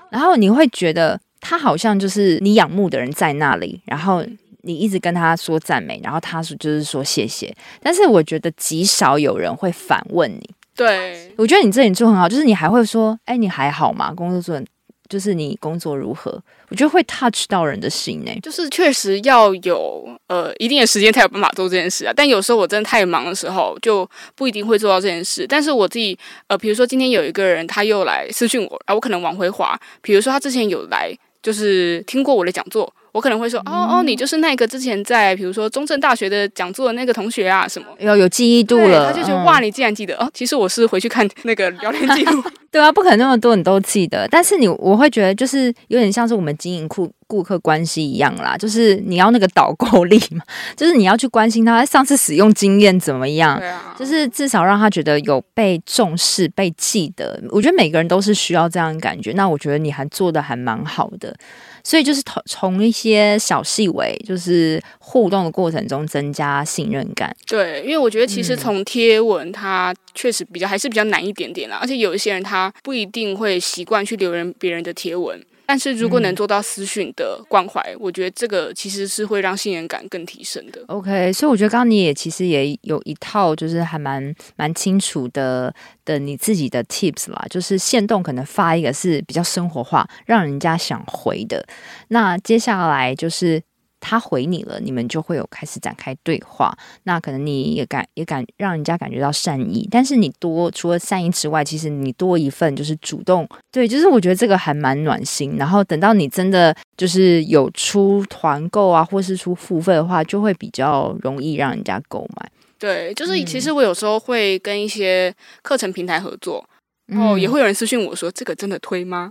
[0.09, 4.23] 然后你会觉得他好像就是你仰慕的人在那里，然后
[4.61, 7.55] 你一直跟他说赞美，然后他说就是说谢谢。
[7.81, 10.49] 但是我觉得极少有人会反问你。
[10.75, 14.13] 对，我觉得你这点做很好，就是你还会说，哎，你还好吗？
[14.13, 14.61] 工作做。
[15.09, 16.39] 就是你工作如何？
[16.69, 18.31] 我觉得会 touch 到人的心呢。
[18.43, 22.13] 就是确实要有呃一定的时间才有办法做这件事啊。
[22.15, 25.47] 但有时候我真的太忙的时候，就不一定会做到这件事。
[25.49, 26.17] 但是我自己
[26.47, 29.75] 呃，比如说今天有一个人他又来私讯我，然后我可能往回滑。
[30.01, 32.93] 比如说他之前有来，就是听过我的讲座。
[33.11, 39.11] 我可能会说，哦哦，你就是那个之前在比如说中正大学的讲座的那个同学啊，什么要有记忆度了。
[39.11, 40.29] 他就觉得哇，你竟然记得哦。
[40.33, 42.43] 其实我是回去看那个聊天记录。
[42.71, 44.27] 对啊，不可能那么多你都记得。
[44.29, 50.43] 但是你我会觉得就是有点像是我们经营顾顾客关系一样啦，就是你要那个导购力嘛，
[50.75, 57.41] 就是你要去关心他上次使用经验怎么样，对啊，就是至少让他觉得有被重视、被记得。
[57.49, 59.31] 我觉得每个人都是需要这样的感觉。
[59.31, 61.35] 那我觉得你还做的还蛮好的。
[61.83, 67.35] 所以就是从从一些小细微，就是互动的过程中增加信任感。
[67.47, 71.77] 对，因为我觉得其实从贴文，它确实比较还是比较难一点点啦。
[71.81, 75.43] 而且有一些人他不一定会习惯去留人别人的贴文。
[75.69, 80.83] 但是如果能做到私讯的关怀，嗯，我觉得这个其实是会让信任感更提升的。
[80.87, 85.71] OK，所以我觉得刚刚你也其实也有一套，就是还蛮蛮清楚的
[86.03, 91.63] 的你自己的 tips 啦，就是限动可能发一个是比较生活化，让人家想回的。
[92.07, 93.61] 那接下来就是。
[93.99, 96.75] 他回你了，你们就会有开始展开对话。
[97.03, 103.47] 那可能你也感也感让人家感觉到善意，但是你多除了善意之外，其实你多一份就是主动。
[103.71, 105.55] 对，就是我觉得这个还蛮暖心。
[105.57, 112.51] 然后等到你真的就是有出团购啊，或是出付费的话，就会比较容易让人家购买。
[112.77, 116.63] 对，就是其实我有时候会跟一些课程平台合作，
[117.07, 119.29] 然后也会有人私信我说：“这个真的推吗？”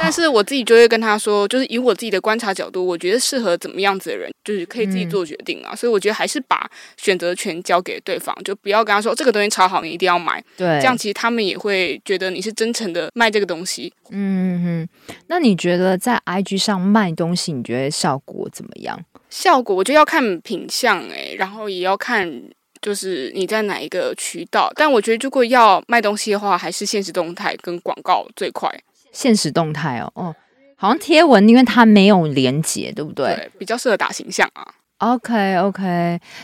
[0.00, 5.70] 但是我自己就会跟他说，就是以我自己的观察角度，我觉得适合怎么样子的人，就是可以自己做决定啊。
[5.72, 10.42] 嗯、所以我觉得还是把选择权交给对方，就不要跟他说这个东西超好，你一定要买。
[10.56, 13.92] 对，这样其实他们也会觉得你是真诚的卖这个东西。
[14.10, 14.88] 嗯嗯，
[15.28, 18.98] 那你觉得在 IG 上卖东西，你觉得效果怎么样？
[19.30, 22.30] 效果我觉得要看品相诶，然后也要看
[22.82, 24.70] 就是你在哪一个渠道。
[24.76, 28.70] 但我觉得如果要卖东西的话，还是现实动态跟广告最快。
[29.12, 30.34] 限时动态哦，哦，
[30.76, 33.36] 好像贴文，因为它没有连结，对不对？
[33.36, 34.66] 对，比较适合打形象啊。
[34.98, 35.82] OK OK，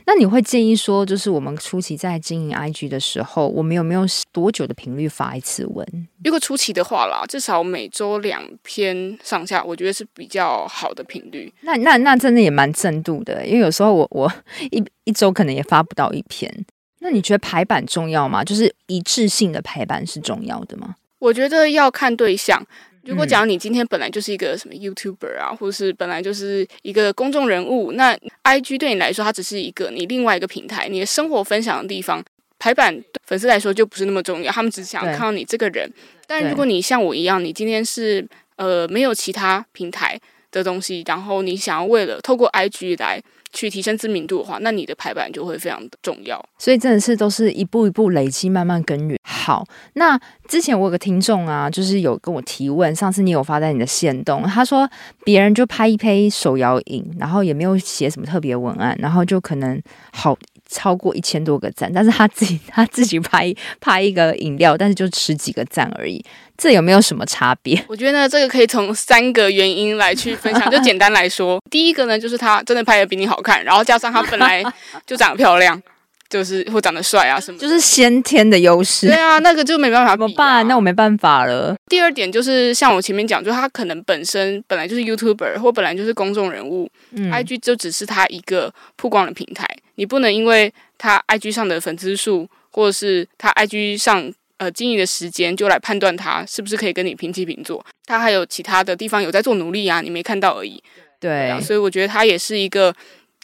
[0.04, 6.08] 那你会建议说，就是我们初期在经营 IG 的时候，我们有没有多久的频率发一次文？
[6.24, 11.52] 如果初期的话啦，至少每周两篇上下，我觉得是比较好的频率。
[11.60, 14.28] 那那那真的也蛮正度的，因为有时候我我
[14.72, 16.52] 一一周可能也发不到一篇。
[16.98, 18.42] 那你觉得排版重要吗？
[18.42, 20.96] 就是一致性的排版是重要的吗？
[21.18, 22.64] 我觉得要看对象。
[23.04, 32.22] 如果假如你今天本来就是一个什么 YouTuber 啊，或者是本来就是一个公众人物，那 IG 对你来说，它只是一个你另外一个平台，你的生活分享的地方。
[32.58, 35.90] 排版对粉丝来说就不是那么重要，他们只想看到你这个人。
[36.26, 38.26] 但如果你像我一样，你今天是
[38.56, 43.22] 呃没有其他平台的东西，然后你想要为了透过 IG 来。
[43.52, 46.42] 去提升知名度的话，那你的排版就会非常的重要。
[46.58, 49.18] 所以真的是都是一步一步累积，慢慢耕耘。
[49.22, 54.88] 好，那之前我有个听众啊，就是有跟我提问，上次你有发在你的线动，他说
[55.24, 59.80] 别人就拍一拍手摇影，然后也没有写什么特别文案，然后就可能
[60.12, 60.36] 好。
[60.68, 66.24] 超过一千多个赞，但是他自己 他自己拍拍一个饮料，但是就十几个赞而已，
[66.56, 67.82] 这有没有什么差别？
[67.88, 70.70] 我觉得呢，这个可以从三个原因来去分享。
[70.70, 74.62] 就简单来说，第一个呢，就是他真的拍的比你好看，然后加上他本来
[75.06, 75.80] 就长得漂亮。
[76.28, 79.06] 就是或长得帅啊什么，就是先天的优势。
[79.06, 80.10] 对啊，那个就没办法。
[80.10, 80.68] 怎么办？
[80.68, 81.74] 那我没办法了。
[81.86, 89.66] 第二点就是像我前面讲，就他可能本身本来就是 YouTuber 或本来就是公众人物、嗯、，IG 就只是他一个曝光的平台。
[89.98, 97.84] 你不能因为他 IG 上的粉丝数，或者是他 IG 上呃经营的时间，就来判断他是不是可以跟你平起平坐。
[98.06, 100.82] 他还有其他的地方有在做努力啊，你没看到而已。
[101.20, 102.94] 对，所以我觉得他也是一个。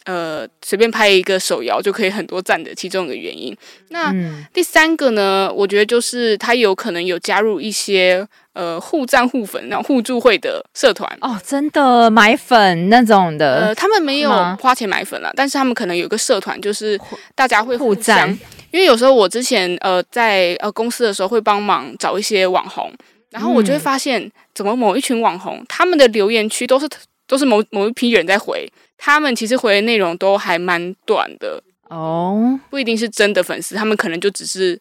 [0.07, 3.57] 呃，随便拍一个手摇就可以很多赞的其中一个原因。
[3.89, 13.67] 那、嗯、第三个呢，我觉得就是他有可能有加入一些呃互赞互粉、然后互助会的社团哦，真的买粉那种的。
[13.67, 16.99] 呃，他们没有花钱买粉了，但是他们可能有个社团，就是
[17.35, 18.29] 大家会互赞。
[18.71, 22.93] 因为有时候我之前呃在呃公司的时候会帮忙找一些网红，
[23.31, 26.89] 然后我就会发现，嗯、怎么某一群网红他们的留言区都是
[27.27, 28.67] 都是某某一批人在回。
[28.97, 34.81] 他们其实回的内容都还蛮短的哦，不一定是真的粉丝，他们可能就只是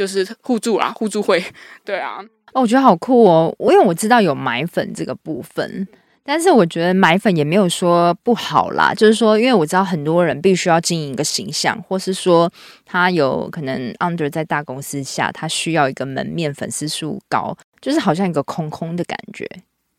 [0.00, 1.44] 就是互助啊，互助会，
[1.84, 2.20] 对啊。
[2.54, 5.86] 哦，我觉得好酷哦，我因为我知道有买粉这个部分，
[6.24, 12.50] 但是我觉得买粉也没有说不好啦，就是说，因为我知道很多人必须要经营一个形象，或是说
[12.86, 19.46] 他有可能 under 在大公司下，他需要一个门面粉丝数高，就是好像一个空空的感觉。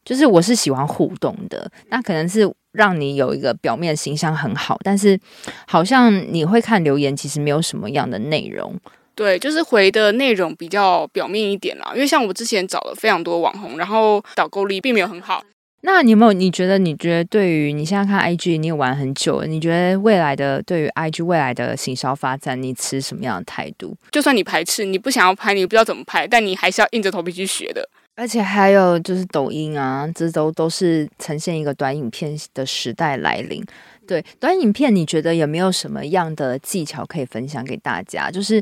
[0.03, 5.19] 就是我是喜欢互动的，那可能是让你有一个表面形象很好，但是
[5.67, 8.75] 好像你会看留言，其实没有什么样的内容。
[9.15, 11.91] 对，就是回的内容比较表面一点啦。
[11.93, 15.43] 因为像我之前找了非常多网红，然后导购力并没有很好。
[15.83, 16.31] 那你有没有？
[16.31, 16.77] 你觉得？
[16.77, 23.97] 你觉得对于你现在看 IG，你也玩很久了，你觉得未来的对于 IG 未来的行销发展，你持什么样的态度？
[24.11, 27.89] 就算你排斥，你不想要拍，你不知道怎么拍，但你还是要硬着头皮去学的。
[28.15, 33.65] 而且还有就是抖音啊，这都都是呈现一个短影片的时代来临。
[34.05, 38.29] 对，短影片，你觉得有没有什么样的技巧可以分享给大家？
[38.29, 38.61] 就是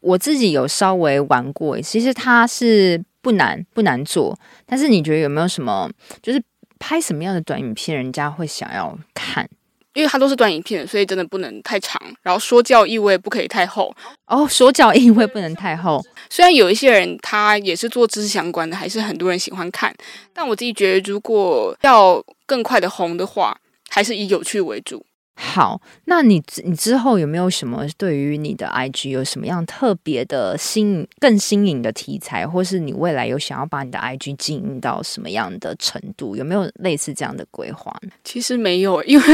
[0.00, 5.90] 我自己有稍微玩过，其实它是不难不难做，但是你觉得有没有什么，
[6.22, 6.42] 就是
[6.78, 9.48] 拍什么样的短影片，人家会想要看？
[9.94, 13.92] 因为它都是短影片，所以真的不能太长，然后说教意味不可以太厚
[14.26, 16.00] 哦，说教意味不能太厚。
[16.30, 19.92] 虽然有一些人他也是做知识相关的，还是很多人喜欢看，
[20.32, 23.58] 但我自己觉得，如果要更快的红的话，
[23.88, 25.04] 还是以有趣为主。
[25.40, 36.34] 好，那你你之后有没有什么对于你的 IG 有什么样特别的新更新颖的题材，或是你未来有想要把你的 IG 经营到什么样的程度？
[36.34, 37.96] 有没有类似这样的规划？
[38.24, 39.24] 其实没有， 因为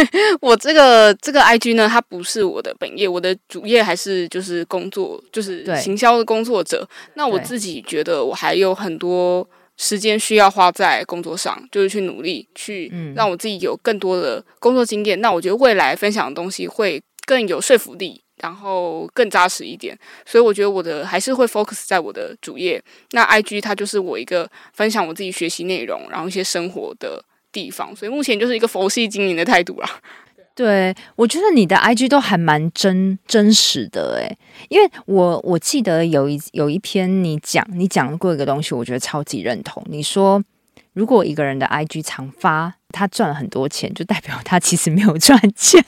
[0.43, 6.87] 我这个这个 IG 呢，它不是我的本业，我的主业还是就是工作，就是行销的工作者。
[7.14, 9.49] 那我自己觉得我还有很多。
[9.76, 15.18] 时间需要花在工作上，就是去努力，去让我自己有更多的工作经验。
[15.18, 15.20] 嗯。
[15.20, 19.98] 那我觉得未来分享的东西会更有说服力，然后更扎实一点。
[20.24, 22.82] 所以我觉得我的还是会 focus 在我的主业。
[23.10, 27.94] 那 IG 它就是我一个分享我自己学习内容，然后一些生活的地方。
[27.96, 30.00] 所以目前就是一个佛系经营的态度啦。
[30.55, 34.38] 对，我觉得你的 IG 都还蛮真真实的诶，
[34.69, 39.83] 因为我我记得有一有一篇你讲你讲过一个东西，我觉得超级认同。
[39.88, 40.40] 你说，
[40.93, 45.85] 如果一个人的 IG 常发，他赚了很多钱，就代表他其实没有赚钱，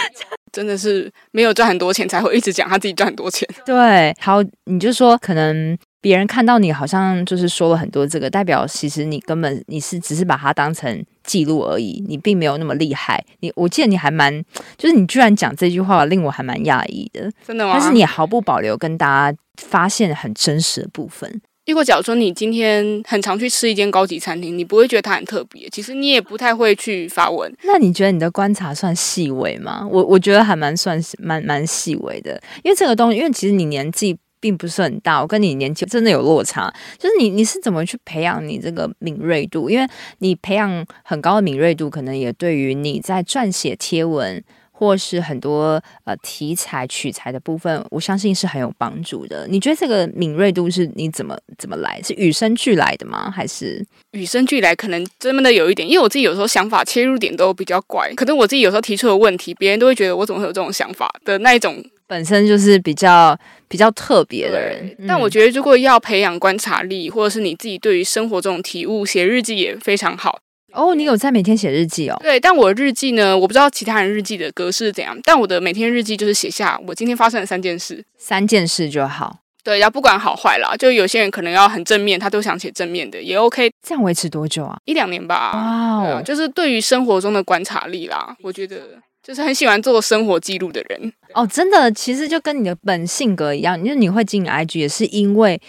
[0.52, 3.48] 真的是没有赚很多钱才会一直讲他自己赚很多钱。
[3.64, 5.78] 对，好，你就说可能。
[6.00, 13.22] 别人看到你好像就是说了很多这个，代表其实你根本你是只是把它当成记录而已，你并没有那么厉害。
[13.40, 14.42] 你我记得你还蛮，
[14.78, 17.30] 就是你居然讲这句话，令我还蛮讶异的。
[17.46, 17.74] 真的吗？
[17.74, 21.40] 但是你也毫不保留跟大家发现很真实的部分。
[21.66, 27.54] 如果假如说你今天很常去吃一间高级餐厅，你不会觉得它很特别，其实你也不太会去发文。
[27.64, 29.86] 那你觉得你的观察算细微吗？
[29.88, 34.16] 我我觉得还蛮算蛮蛮细微的，因为这个东西，因为其实你年纪。
[34.40, 36.72] 并不是很大，我跟你年纪真的有落差。
[36.98, 39.68] 就是你，你是怎么去培养你这个敏锐度？
[39.68, 39.86] 因为
[40.18, 49.46] 你培养很高的敏锐度，可能也对于你在撰写贴文或是很多呃题材取材的部分，我相信是很有帮助的。
[49.46, 52.00] 你觉得这个敏锐度是你怎么怎么来？
[52.02, 53.30] 是与生俱来的吗？
[53.30, 54.74] 还是与生俱来？
[54.74, 61.84] 可能真的有一点，因为我自己有时候想法切入点都比较怪，可能我自己有时候提出的问题，别人都会觉得我怎么会有这种想法的那一种。
[62.10, 70.40] 本身就是比较比较特别的人，但我觉得如果要培养观察力，或者是你自己对于生活这种体悟，写日记也非常好。
[70.72, 72.18] 哦，你有在每天写日记哦？
[72.20, 79.38] 对，但我的日记呢，我不知道其他人日记的格式是怎样，但我的每天日记就是写下我今天发生的三件事，三件事就好。
[79.62, 83.70] 对，要不管好坏啦，就有些人可能要很正面，他都想写正面的，也 OK。
[83.86, 84.76] 这样维持多久啊？
[84.86, 85.52] 一两年吧。
[85.54, 88.98] 哇哦，就是对于生活中的观察力啦，我觉得。
[89.22, 91.12] 就是很喜欢做生活记录的人。
[91.34, 95.60] 哦，真的，其实就跟你的本性格一样，因为你会经营 IG 也是因为。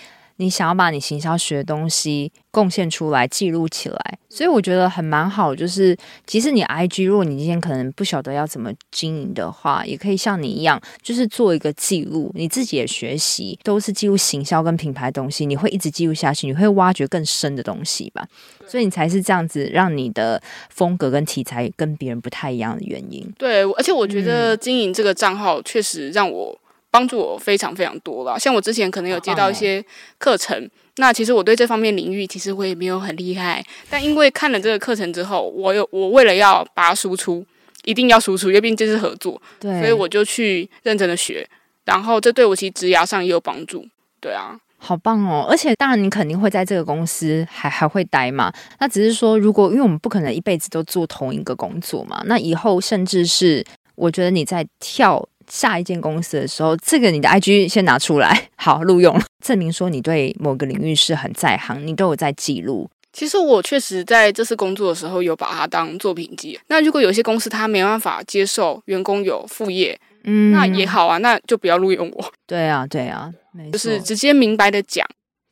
[0.42, 5.56] 你想要把你行销学的东西贡献出来，记录起来，所以我觉得很蛮好。
[5.56, 18.28] 就是即使你 IG，如果你今天可能不晓得要怎么经营的话，也可以像你一样，就是做一个记录，你自己也学习，都是记录行销跟品牌的东西，你会一直记录下去，你会挖掘更深的东西吧。
[18.68, 23.32] 所以你才是这样子，让你的风格跟题材跟别人不太一样的原因。
[23.38, 26.58] 对，而且我觉得经营这个账号确实让我。
[26.92, 29.84] 帮助我非常非常多了，像我之前可能有接到一些
[30.18, 37.46] 课程，那其实我对这方面领域其实我也没有很厉害，但因为看了这个课程之后，我有我为了要把它输出，
[37.86, 41.48] 一定要输出，因为毕竟这是合作，对，所以我就去认真的学，
[41.86, 43.88] 然后这对我其实职涯上也有帮助，
[44.20, 45.48] 对啊，好棒哦！
[45.50, 53.66] 而且当然你肯定会在这个公司还还会待嘛，那只是说如果因为我们不可能一辈子都做同一个工作嘛，那以后甚至是
[53.96, 55.26] 我觉得你在跳。
[55.52, 62.90] 下一间公司的时候，这个你的 IG 先拿出来， 好录用， 证明说你对某个领域是很在行，你都有在记录。
[63.12, 66.58] 其实我确实在这次工作的时候有把它当作品集。
[66.68, 72.34] 那如果有些公司他没办法接受员工有副业，嗯，那也好啊，那就不要录用我。
[72.48, 73.30] 对啊，对啊，
[73.74, 75.06] 就是直接明白的讲。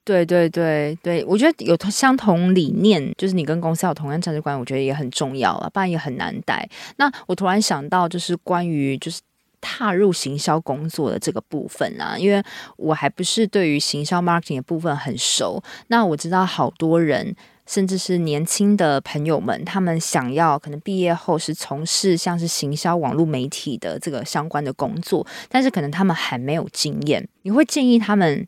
[0.06, 6.66] 对对对对，我觉得有相同理念，就是你跟公司有同样价值观，我觉得也很重要啊，不然也很难带。
[6.95, 9.20] 那我突然想到，就是关于就是。
[9.62, 12.43] 踏入行销工作的这个部分啊，因为
[12.78, 15.62] 我还不是对于行销 marketing 的部分很熟。
[15.88, 17.36] 那我知道好多人，
[17.66, 27.28] 甚至是年轻的朋友们，他们想要可能毕业后是从事像是行销网络媒体的这个相关的工作，但是可能他们还没有经验。
[27.43, 28.47] 你会建议他们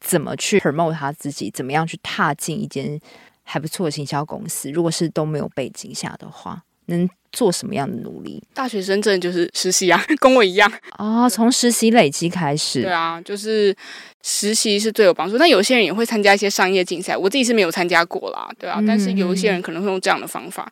[0.00, 3.00] 怎么去 promote 他自己，怎么样去踏进一间
[3.42, 4.70] 还不错的行销公司？
[4.70, 8.42] 如果是都没有背景下的话，能做什么样的努力？
[8.54, 11.28] 大学生真的就是实习啊， 跟我一样哦。
[11.28, 13.76] 从实习累积开始，对啊，就是
[14.22, 15.36] 实习是最有帮助。
[15.36, 18.76] 那有些人也会参加一些商业竞赛，我自己是没有参加过啦，对啊。
[18.78, 20.70] 嗯、但是有一些人可能会用这样的方法。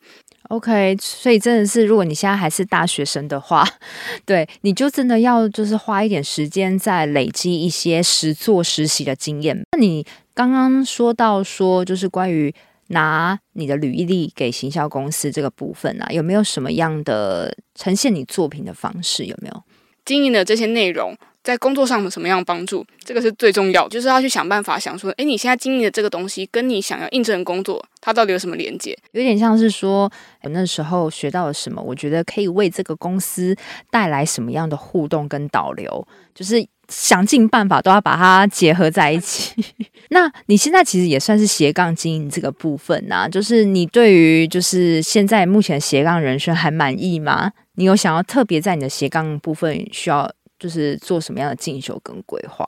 [0.48, 3.66] OK，所以真的是，如果你现在还是大学生的话，
[4.24, 9.58] 对，你就真的要就是花一点时间在累积一些实做实习的经验。
[9.72, 12.54] 那你刚刚说到说，就是关于。
[12.94, 19.26] 拿你的履历给行销公司这个部分啊，有没有什么样的呈现你作品的方式？
[19.26, 19.62] 有没有
[20.06, 22.84] 经营的这些内容在工作上有什么样的帮助？
[23.04, 28.96] 这个是最重要，就是要去想办法想说，诶，你现在经营的这个东西跟你想要应征的工作，它到底有什么连接？
[29.12, 30.10] 有点像是说，
[30.42, 33.54] 我那时候学到了什么，我觉得可以为这个公司
[33.90, 36.66] 带来什么样的互动跟导流，就是。
[36.96, 39.52] 想尽办法都要把它结合在一起。
[40.10, 47.50] 那你现在其实也算是斜杠经营这个部分呐，就是你对于就是现在目前斜杠人生还满意吗？
[47.74, 52.64] 你有想要特别在你的斜杠部分需要就是做什么样的进修跟规划？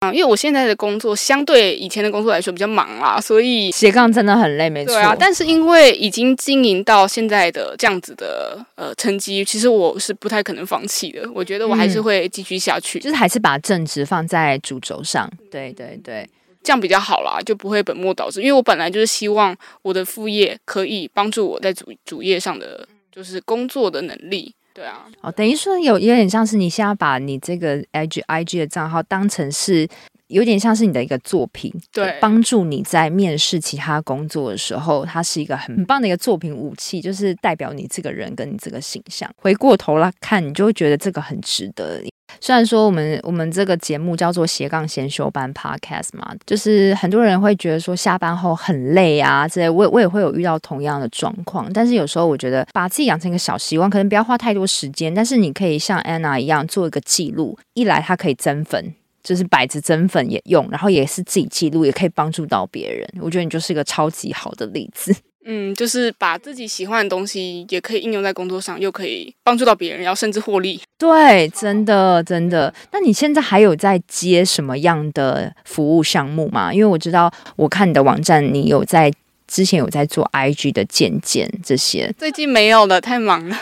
[0.00, 4.94] 啊，因为我现在的工作相对以前的工作来说比较忙啦，所以斜杠真的很累，没错。
[4.94, 11.30] 对啊，但是因为已经经营到现在的这样子的呃成绩，其实我是不太可能放弃的。
[11.34, 15.30] 我觉得我还是会继续下去，嗯，就是还是把正职放在主轴上。
[15.50, 16.26] 对对对，
[16.62, 18.40] 这样比较好啦，就不会本末倒置。
[18.40, 24.54] 因为我本来就是希望我的副业可以帮助我在主主业上的就是工作的能力。
[24.72, 29.88] 对啊，哦，等于说有有点像是你现在把你这个 IG IG 的账号当成是
[30.30, 39.28] 有点像是你的一个作品，对，帮助你在面试其他工作的时候，它是一个很棒的一个作品武器，就是代表你这个人跟你这个形象。
[39.36, 42.00] 回过头来看，你就会觉得这个很值得。
[42.40, 51.70] 虽然说我们我们这个节目叫做斜杠先修班 Podcast 嘛，就是很多人会觉得说下班后很累啊，这些我我也会有遇到同样的状况。
[51.72, 63.08] 但是有时候我觉得把自己养成一个小习惯，可能不要花太多时间，但是你可以像 Anna 一样做一个记录，一来它可以增粉，就是摆着增粉也用，然后也是自己记录，也可以帮助到别人。
[63.20, 65.14] 我觉得你就是一个超级好的例子。
[65.46, 70.78] 嗯，就是把自己喜欢的东西也可以应用在工作上，又可以帮助到别人，然后甚至获利。
[70.98, 72.72] 对，真的真的。
[72.92, 76.72] 那你现在还有在接什么样的服务项目吗？
[76.72, 79.10] 因为我知道，我看你的网站，你有在
[79.48, 83.56] 之前有在做 IG 的健检这些，最近没有了，太忙了。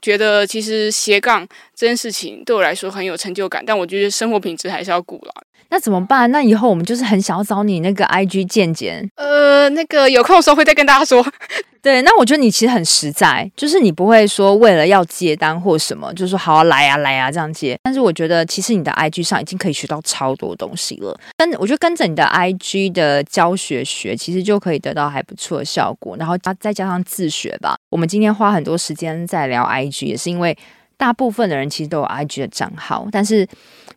[0.00, 5.32] 觉得其实斜杠这件事情对我来说很有成就感，但我觉得生活品质还是要顾了。
[5.70, 6.30] 那怎么办？
[6.30, 9.08] 那以后我们就是很想要找你那个 IG 见见。
[9.14, 11.24] 呃，那个有空的时候会再跟大家说。
[11.82, 17.74] 对，那我觉得你其实很实在，就是你不会说为了要接单或什么，就是说好啊来啊来啊这样接。
[17.82, 21.18] 但是我觉得其实你的 IG 上已经可以学到超多东西了。
[21.38, 26.14] 跟我觉得跟着你的 IG 的教学学，其实就可以得到还不错的效果。
[26.18, 27.76] 然后加再加上自学吧。
[27.88, 30.54] 我们今天花很多时间在聊 IG，也是因为
[30.98, 33.48] 大部分的人其实都有 IG 的账号，但是。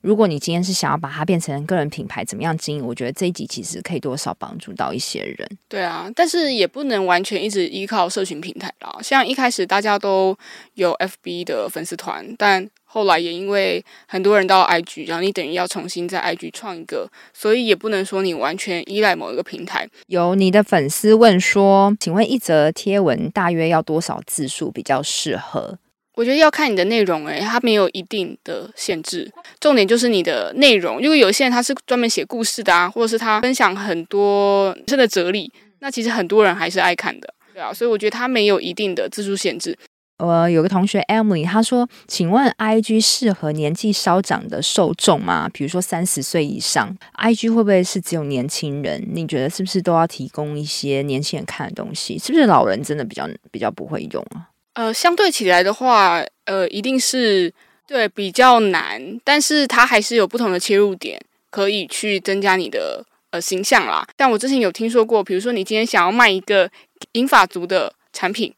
[0.04, 2.86] 如果你今天是想要把它变成个人品牌，怎么样经营？
[2.86, 5.50] 我觉得这一集其实可以多少帮助到一些人。
[5.70, 9.00] 对啊，但是也不能完全一直依靠社群平台啦。
[9.02, 10.38] 像一开始大家都
[10.74, 19.88] 有 FB 的粉丝团，但后来也因为很多人到 IG，然后你等于要重新在 IG 创一个，所以也不能说你完全依赖某一个平台。
[20.08, 25.80] 有你的粉丝问说，请问一则贴文大约要多少字数比较适合？
[26.16, 31.02] 我觉得要看你的内容，诶，它没有一定的限制，重点就是你的内容。
[31.02, 37.74] 因为有些人他是专门写故事的啊，或者是他分享很多人生的哲理，那其实很多人还是爱看的，对啊。
[37.74, 39.78] 所以我觉得它没有一定的字数限制。
[40.20, 45.50] 我有个同学 Emily，他说：“请问 IG 适合年纪稍长的受众吗？
[45.52, 49.04] 比如说三十岁以上，IG 会不会是只有年轻人？
[49.12, 52.18] 你觉得是不是都要提供一些年轻人看的东西？
[52.20, 57.54] 是不是老人真的比较比较不会用啊？”呃，相对起来的话，呃，一定是
[57.88, 61.20] 对比较难，但是它还是有不同的切入点，
[61.50, 64.08] 可以去增加你的呃形象啦。
[64.16, 66.70] 但我之前有听说过，比如说你今天想要卖一个
[67.12, 68.54] 英法族的产品，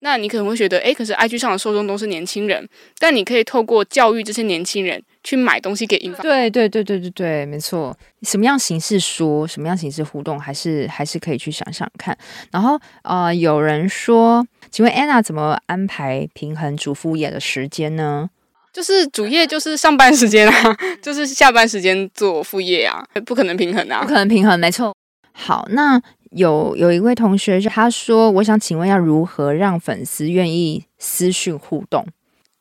[0.00, 5.02] 那你可能会觉得，诶，可是 IG 上的受众都是年轻人，但你可以透过教育这些年轻人。
[5.26, 6.22] 去买东西给英法。
[6.22, 7.98] 对对对对对对，没错。
[8.22, 12.16] 什么样形式说，什么样形式互动，还是还是可以去想想看。
[12.52, 14.46] 然后呃，有人说，
[14.76, 18.28] 请问 Anna 怎么安排平衡主副业的时间呢？
[18.74, 24.94] 就是主业就是上班时间啊， 就是下班时间做副业啊，不可能平衡啊，不可能平衡，没错。
[25.32, 25.98] 好，那
[26.32, 32.06] 有有一位同学就他说，我想请问要如何让粉丝愿意私讯互动？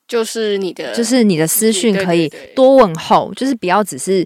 [0.07, 4.26] 就是你的，就是你的私讯可以多问候，就是不要只是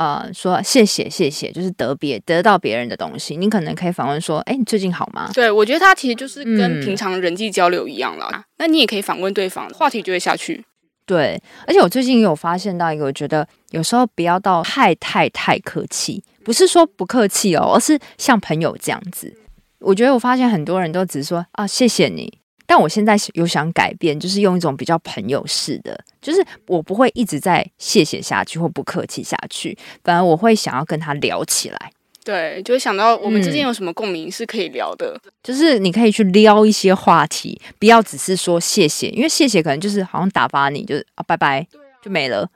[0.00, 5.30] 呃说谢谢谢谢，就是得别得到别人的东西，你可能可以反问说，哎，你最近好吗？
[5.34, 8.30] 对，我觉得他其实就是跟平常人际交流一样啦。
[8.32, 10.64] 嗯、那你也可以反问对方，话题就会下去。
[11.04, 19.36] 对，而且我最近有发现到一个，我觉得有时候不要到太太太客气，不是说不客气哦，而是像朋友这样子。
[19.80, 22.39] 我觉得我发现很多人都只是说啊谢谢你。
[22.70, 31.92] 但我现在有想改变，就是用一种比较朋友式的，就是我不会一直在谢谢下去或不客气下去，反而我会想要跟他聊起来。
[32.22, 41.66] 对，就会想到我们之间有什么共鸣是可以聊的，嗯，就是你可以去撩一些话题，不要只是说谢谢，因为谢谢可能就是好像打发你，就是啊拜拜
[42.00, 42.48] 就没了。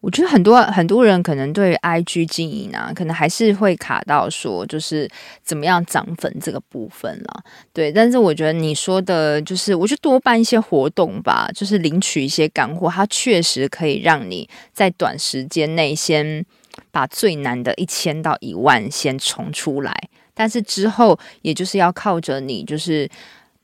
[0.00, 5.10] 我觉得很多很多人可能对 IG 经营啊，可能还是会卡到说，就是
[5.42, 7.42] 怎么样涨粉这个部分了。
[7.72, 16.44] 对，但是我觉得你说的，就是我觉得多办一些活动吧，就是领取一些干货，它确实可以让你在短时间内先
[16.92, 19.92] 把最难的一千到一万先冲出来，
[20.32, 23.10] 但是之后也就是要靠着你，就是。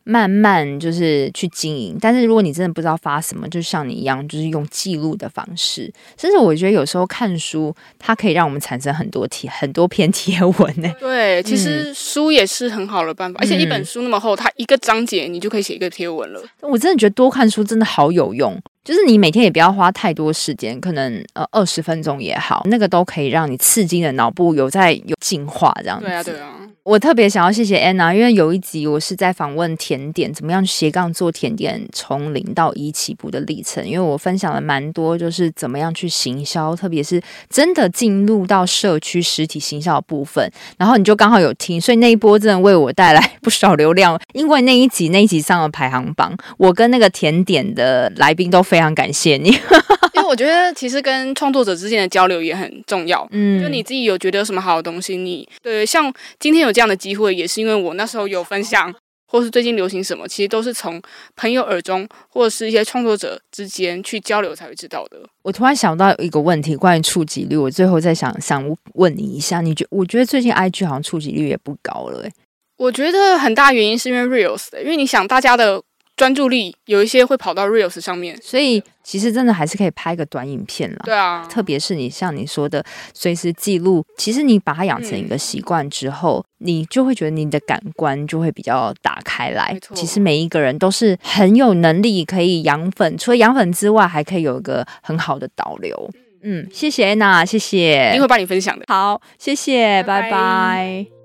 [0.04, 5.90] 慢慢就是去经营，但是如果你真的不知道发什么，就像你一样，就是用记录的方式。
[6.18, 10.92] 甚至我觉得有时候看书，它可以让我们产生很多贴、很多篇贴文呢。
[11.00, 16.42] 对，其实书也是很好的办法，嗯、而且一本书那么厚，它一个章节你就可以写一个贴文了。
[16.60, 26.04] 我真的觉得多看书真的好有用，就是你每天也不要花太多时间，可能呃二十分钟也好，那个都可以让你刺激的脑部有在有进化这样子。
[26.04, 26.50] 对啊，对啊。
[26.82, 33.82] 我特别想要谢谢 Anna，因为有一集我是在访问甜点，怎么样斜杠做甜点，从零到一起步的历程。
[33.86, 40.46] 因为我分享了蛮多，就是怎么样去行销，特别是真的进入到社区实体行销的部分。
[40.76, 44.20] 然后你就刚好有听，所以那一波真的为我带来不少流量。
[44.34, 49.50] 因为那一集那一集上了排行榜，我跟那个甜点的来宾都非常感谢你。
[50.14, 53.26] 因为我觉得其实跟创作者之间的交流也很重要。
[53.32, 58.94] 嗯，就你自己有觉得有什么好的东西，你对像今天有这样的机会，也是因为我那时候有分享，
[59.26, 61.02] 或是最近流行什么，其实都是从
[61.34, 65.18] 朋友耳中，或者是一些创作者之间去交流才会知道的。
[65.42, 68.64] 我突然想到一个问题，关于触及率，我最后再想想
[68.94, 72.32] 问你一下，你觉我觉得最近 IG 好像触及率也不高了，欸，
[72.78, 75.82] 我觉得很大原因是因为 Reels 的，因为你想大家的。
[76.16, 81.00] 专注力有一些会跑到 Reels 上面，所以其实真的还是可以拍个短影片了。
[81.04, 89.76] 对啊，特别是你像你说的随时记录，其实你把它养成一个习惯之后，嗯、你就会觉得你的感官就会比较打开来。
[89.94, 96.10] 其实每一个人都是很有能力可以养粉，除了养粉之外，还可以有一个很好的导流。
[96.44, 98.84] 嗯，谢谢安娜，谢谢，一定会帮你分享的。
[98.86, 100.30] 好，谢谢，拜拜。
[100.30, 101.23] 拜拜。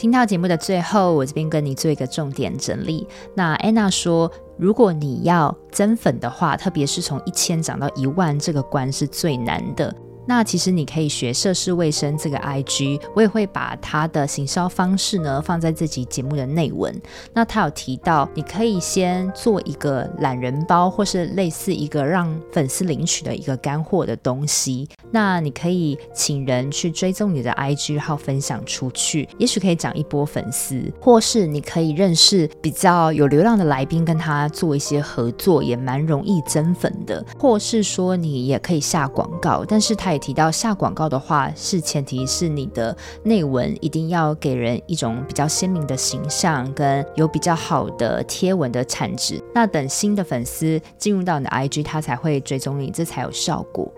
[0.00, 3.06] 听到节目的最后，我这边跟你做一个重点整理。
[3.34, 9.94] 那安娜说，如果你要增粉的话，特别是从一千涨到一万，这个关是最难的。
[10.26, 16.94] 那其实你可以学涉世卫生这个 IG，我也会把他的行销方式呢放在这集节目的内文。
[17.34, 24.88] 那他有提到，你可以先做一个懒人包，或是类似一个让粉丝领取的一个干货的东西。
[25.10, 37.24] 那你可以请人去追踪你的 IG，然后分享出去，也许可以涨一波粉丝，或是你可以认识比较有流量的来宾，跟他做一些合作，也蛮容易增粉的。
[37.38, 49.42] 或是说你也可以下广告，但是他也提到下广告的话，是前提是你的内文一定要给人一种比较鲜明的形象，跟有比较好的贴文的产值。
[49.54, 53.90] 那等新的粉丝进入到你的 IG，他才会追踪你，这才有效果。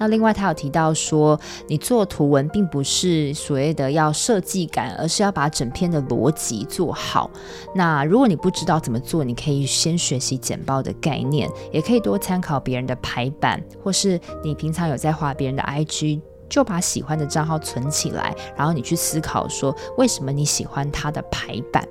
[0.00, 1.38] 那另外，他有提到说，
[1.68, 7.30] 你做图文并不是所谓的要设计感，而是要把整篇的逻辑做好。
[7.74, 21.86] 那如果你不知道怎么做，你可以先学习简报的概念，也可以多参考别人的排版，或是你平常有在画别人的 IG，就把喜欢的账号存起来，然后你去思考说，为什么你喜欢它的排版。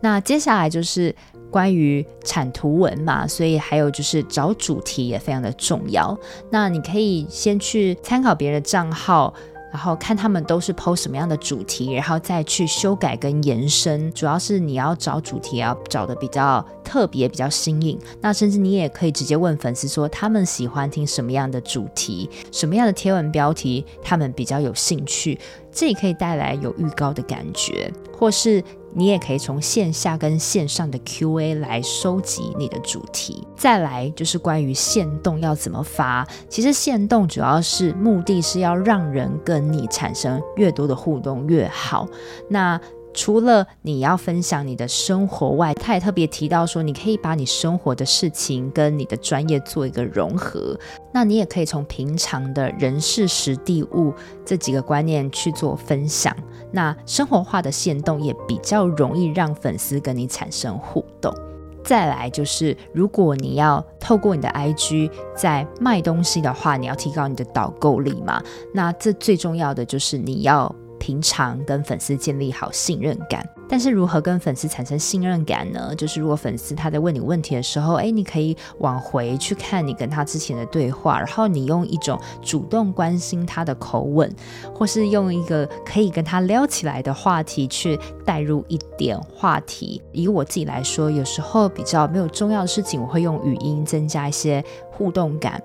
[0.00, 1.14] 那接下来就是。
[1.50, 6.16] 关于产图文嘛，所以还有就是找主题也非常的重要。
[6.50, 9.34] 那你可以先去参考别人的账号，
[9.72, 14.12] 然后看他们都是 PO 什么样的主题，然后再去修改跟延伸。
[14.12, 17.98] 主要是你要找主题，要找的比较特别、比较新颖。
[18.20, 25.38] 那甚至你也可以直接问粉丝说，他们喜欢听什么样的主题，什么样的贴文标题，他们比较有兴趣。
[25.72, 28.62] 这也可以带来有预告的感觉，或是。
[28.92, 33.46] 你也可以从线下跟线上的 QA 来收集你的主题。
[33.56, 36.26] 再来就是关于线动要怎么发。
[36.48, 42.06] 其实线动主要是目的是要让人跟你产生越多的互动越好。
[42.48, 42.80] 那
[43.12, 50.78] 除了你要分享你的生活外，他也特别提到说，你可以把你生活的事情跟你的专业做一个融合。
[51.12, 56.34] 那你也可以从平常的人事时地物这几个观念去做分享。
[56.70, 61.34] 那生活化的限动也比较容易让粉丝跟你产生互动。
[61.82, 68.40] 再来就是，如果你要透过你的 IG 在卖东西的话，你要提高你的导购力嘛。
[68.72, 70.72] 那这最重要的就是你要。
[71.00, 75.92] 平常跟粉丝建立好信任感，但是如何跟粉丝产生信任感呢？
[75.96, 84.30] 就是如果粉丝他在问你问题的时候，诶，你可以往回去看你跟他之前的对话，然后你用一种主动关心他的口吻，
[84.74, 90.02] 或是用一个可以跟他聊起来的话题去带入一点话题。
[90.12, 95.60] 以我自己来说，有时候比较没有重要的事情，我会用语音增加一些互动感。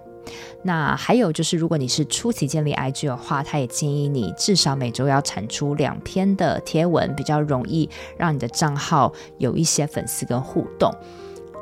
[0.64, 10.92] 那还有就是，如果你是初期建立 IG 的话，他也建议你至少每周要产出两篇的贴文，比较容易让你的账号有一些粉丝跟互动。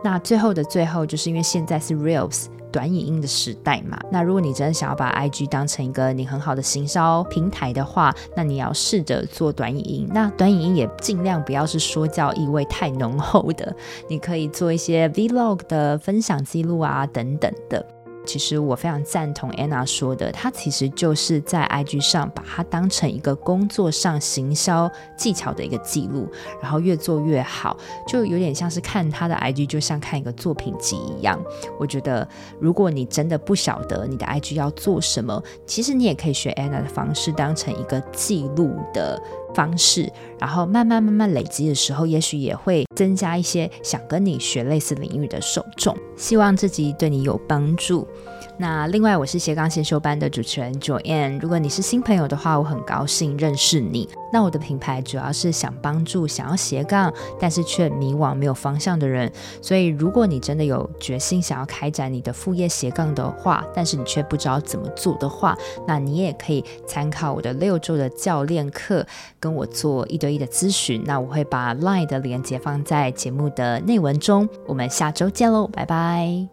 [0.04, 10.10] 那最后的最后，就是因为现在是 Reels 短影音的时代嘛，那如果你真的想要把 IG 当成一个你很好的行销平台的话，那你要试着做短影音。
[10.12, 13.74] 那短影音也尽量不要是说教意味太浓厚的，
[14.10, 17.86] 你可以做一些 Vlog 的分享记录啊等等的。
[18.26, 26.28] 其实我非常赞同安娜说的，她其实就是在 IG 上把它当成一个工作上行销技巧的一个记录，
[26.62, 31.40] 然后越做越好，就有点像是看她的 IG，就像看一个作品集一样。
[31.80, 32.28] 我觉得，
[32.60, 39.22] 如果你真的不晓得你的 IG 要做什么，其实你也可以学安娜的方式，当成一个记录的
[39.54, 45.96] 方式，然后慢慢慢慢累积的时候，也许也会增加一些想跟你学类似领域的受众。
[46.16, 48.08] 希望这集对你有帮助。
[48.56, 51.40] 那另外，我是斜杠先修班的主持人 Joanne。
[51.40, 54.08] 如果你是新朋友的话，我很高兴认识你。
[54.32, 59.32] 那我的品牌主要是想帮助想要斜杠，但是却迷惘没有方向的人。
[59.60, 69.06] 所以，如果你真的有决心想要开展你的副业斜杠的话，但是你却不知道怎么做的话，那你也可以参考我的六周的教练课，
[69.44, 71.04] 跟我做一对一的咨询。
[71.06, 74.48] 那我会把 Line 的链接放在节目的内文中。
[74.66, 76.48] 我们下周见喽，拜拜。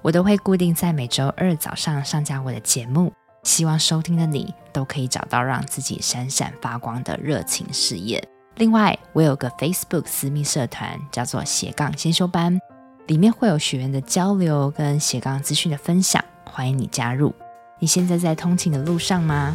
[0.00, 8.26] 我都会固定在每周二早上上架我的节目，希望收听的你都可以找到让自己闪闪发光的热情事业。
[8.56, 12.58] 另外，我有个 Facebook 私密社团，叫做斜杠先修班，
[13.08, 17.34] 里面会有学员的交流跟斜杠资讯的分享，欢迎你加入。
[17.78, 19.54] 你现在在通勤的路上吗？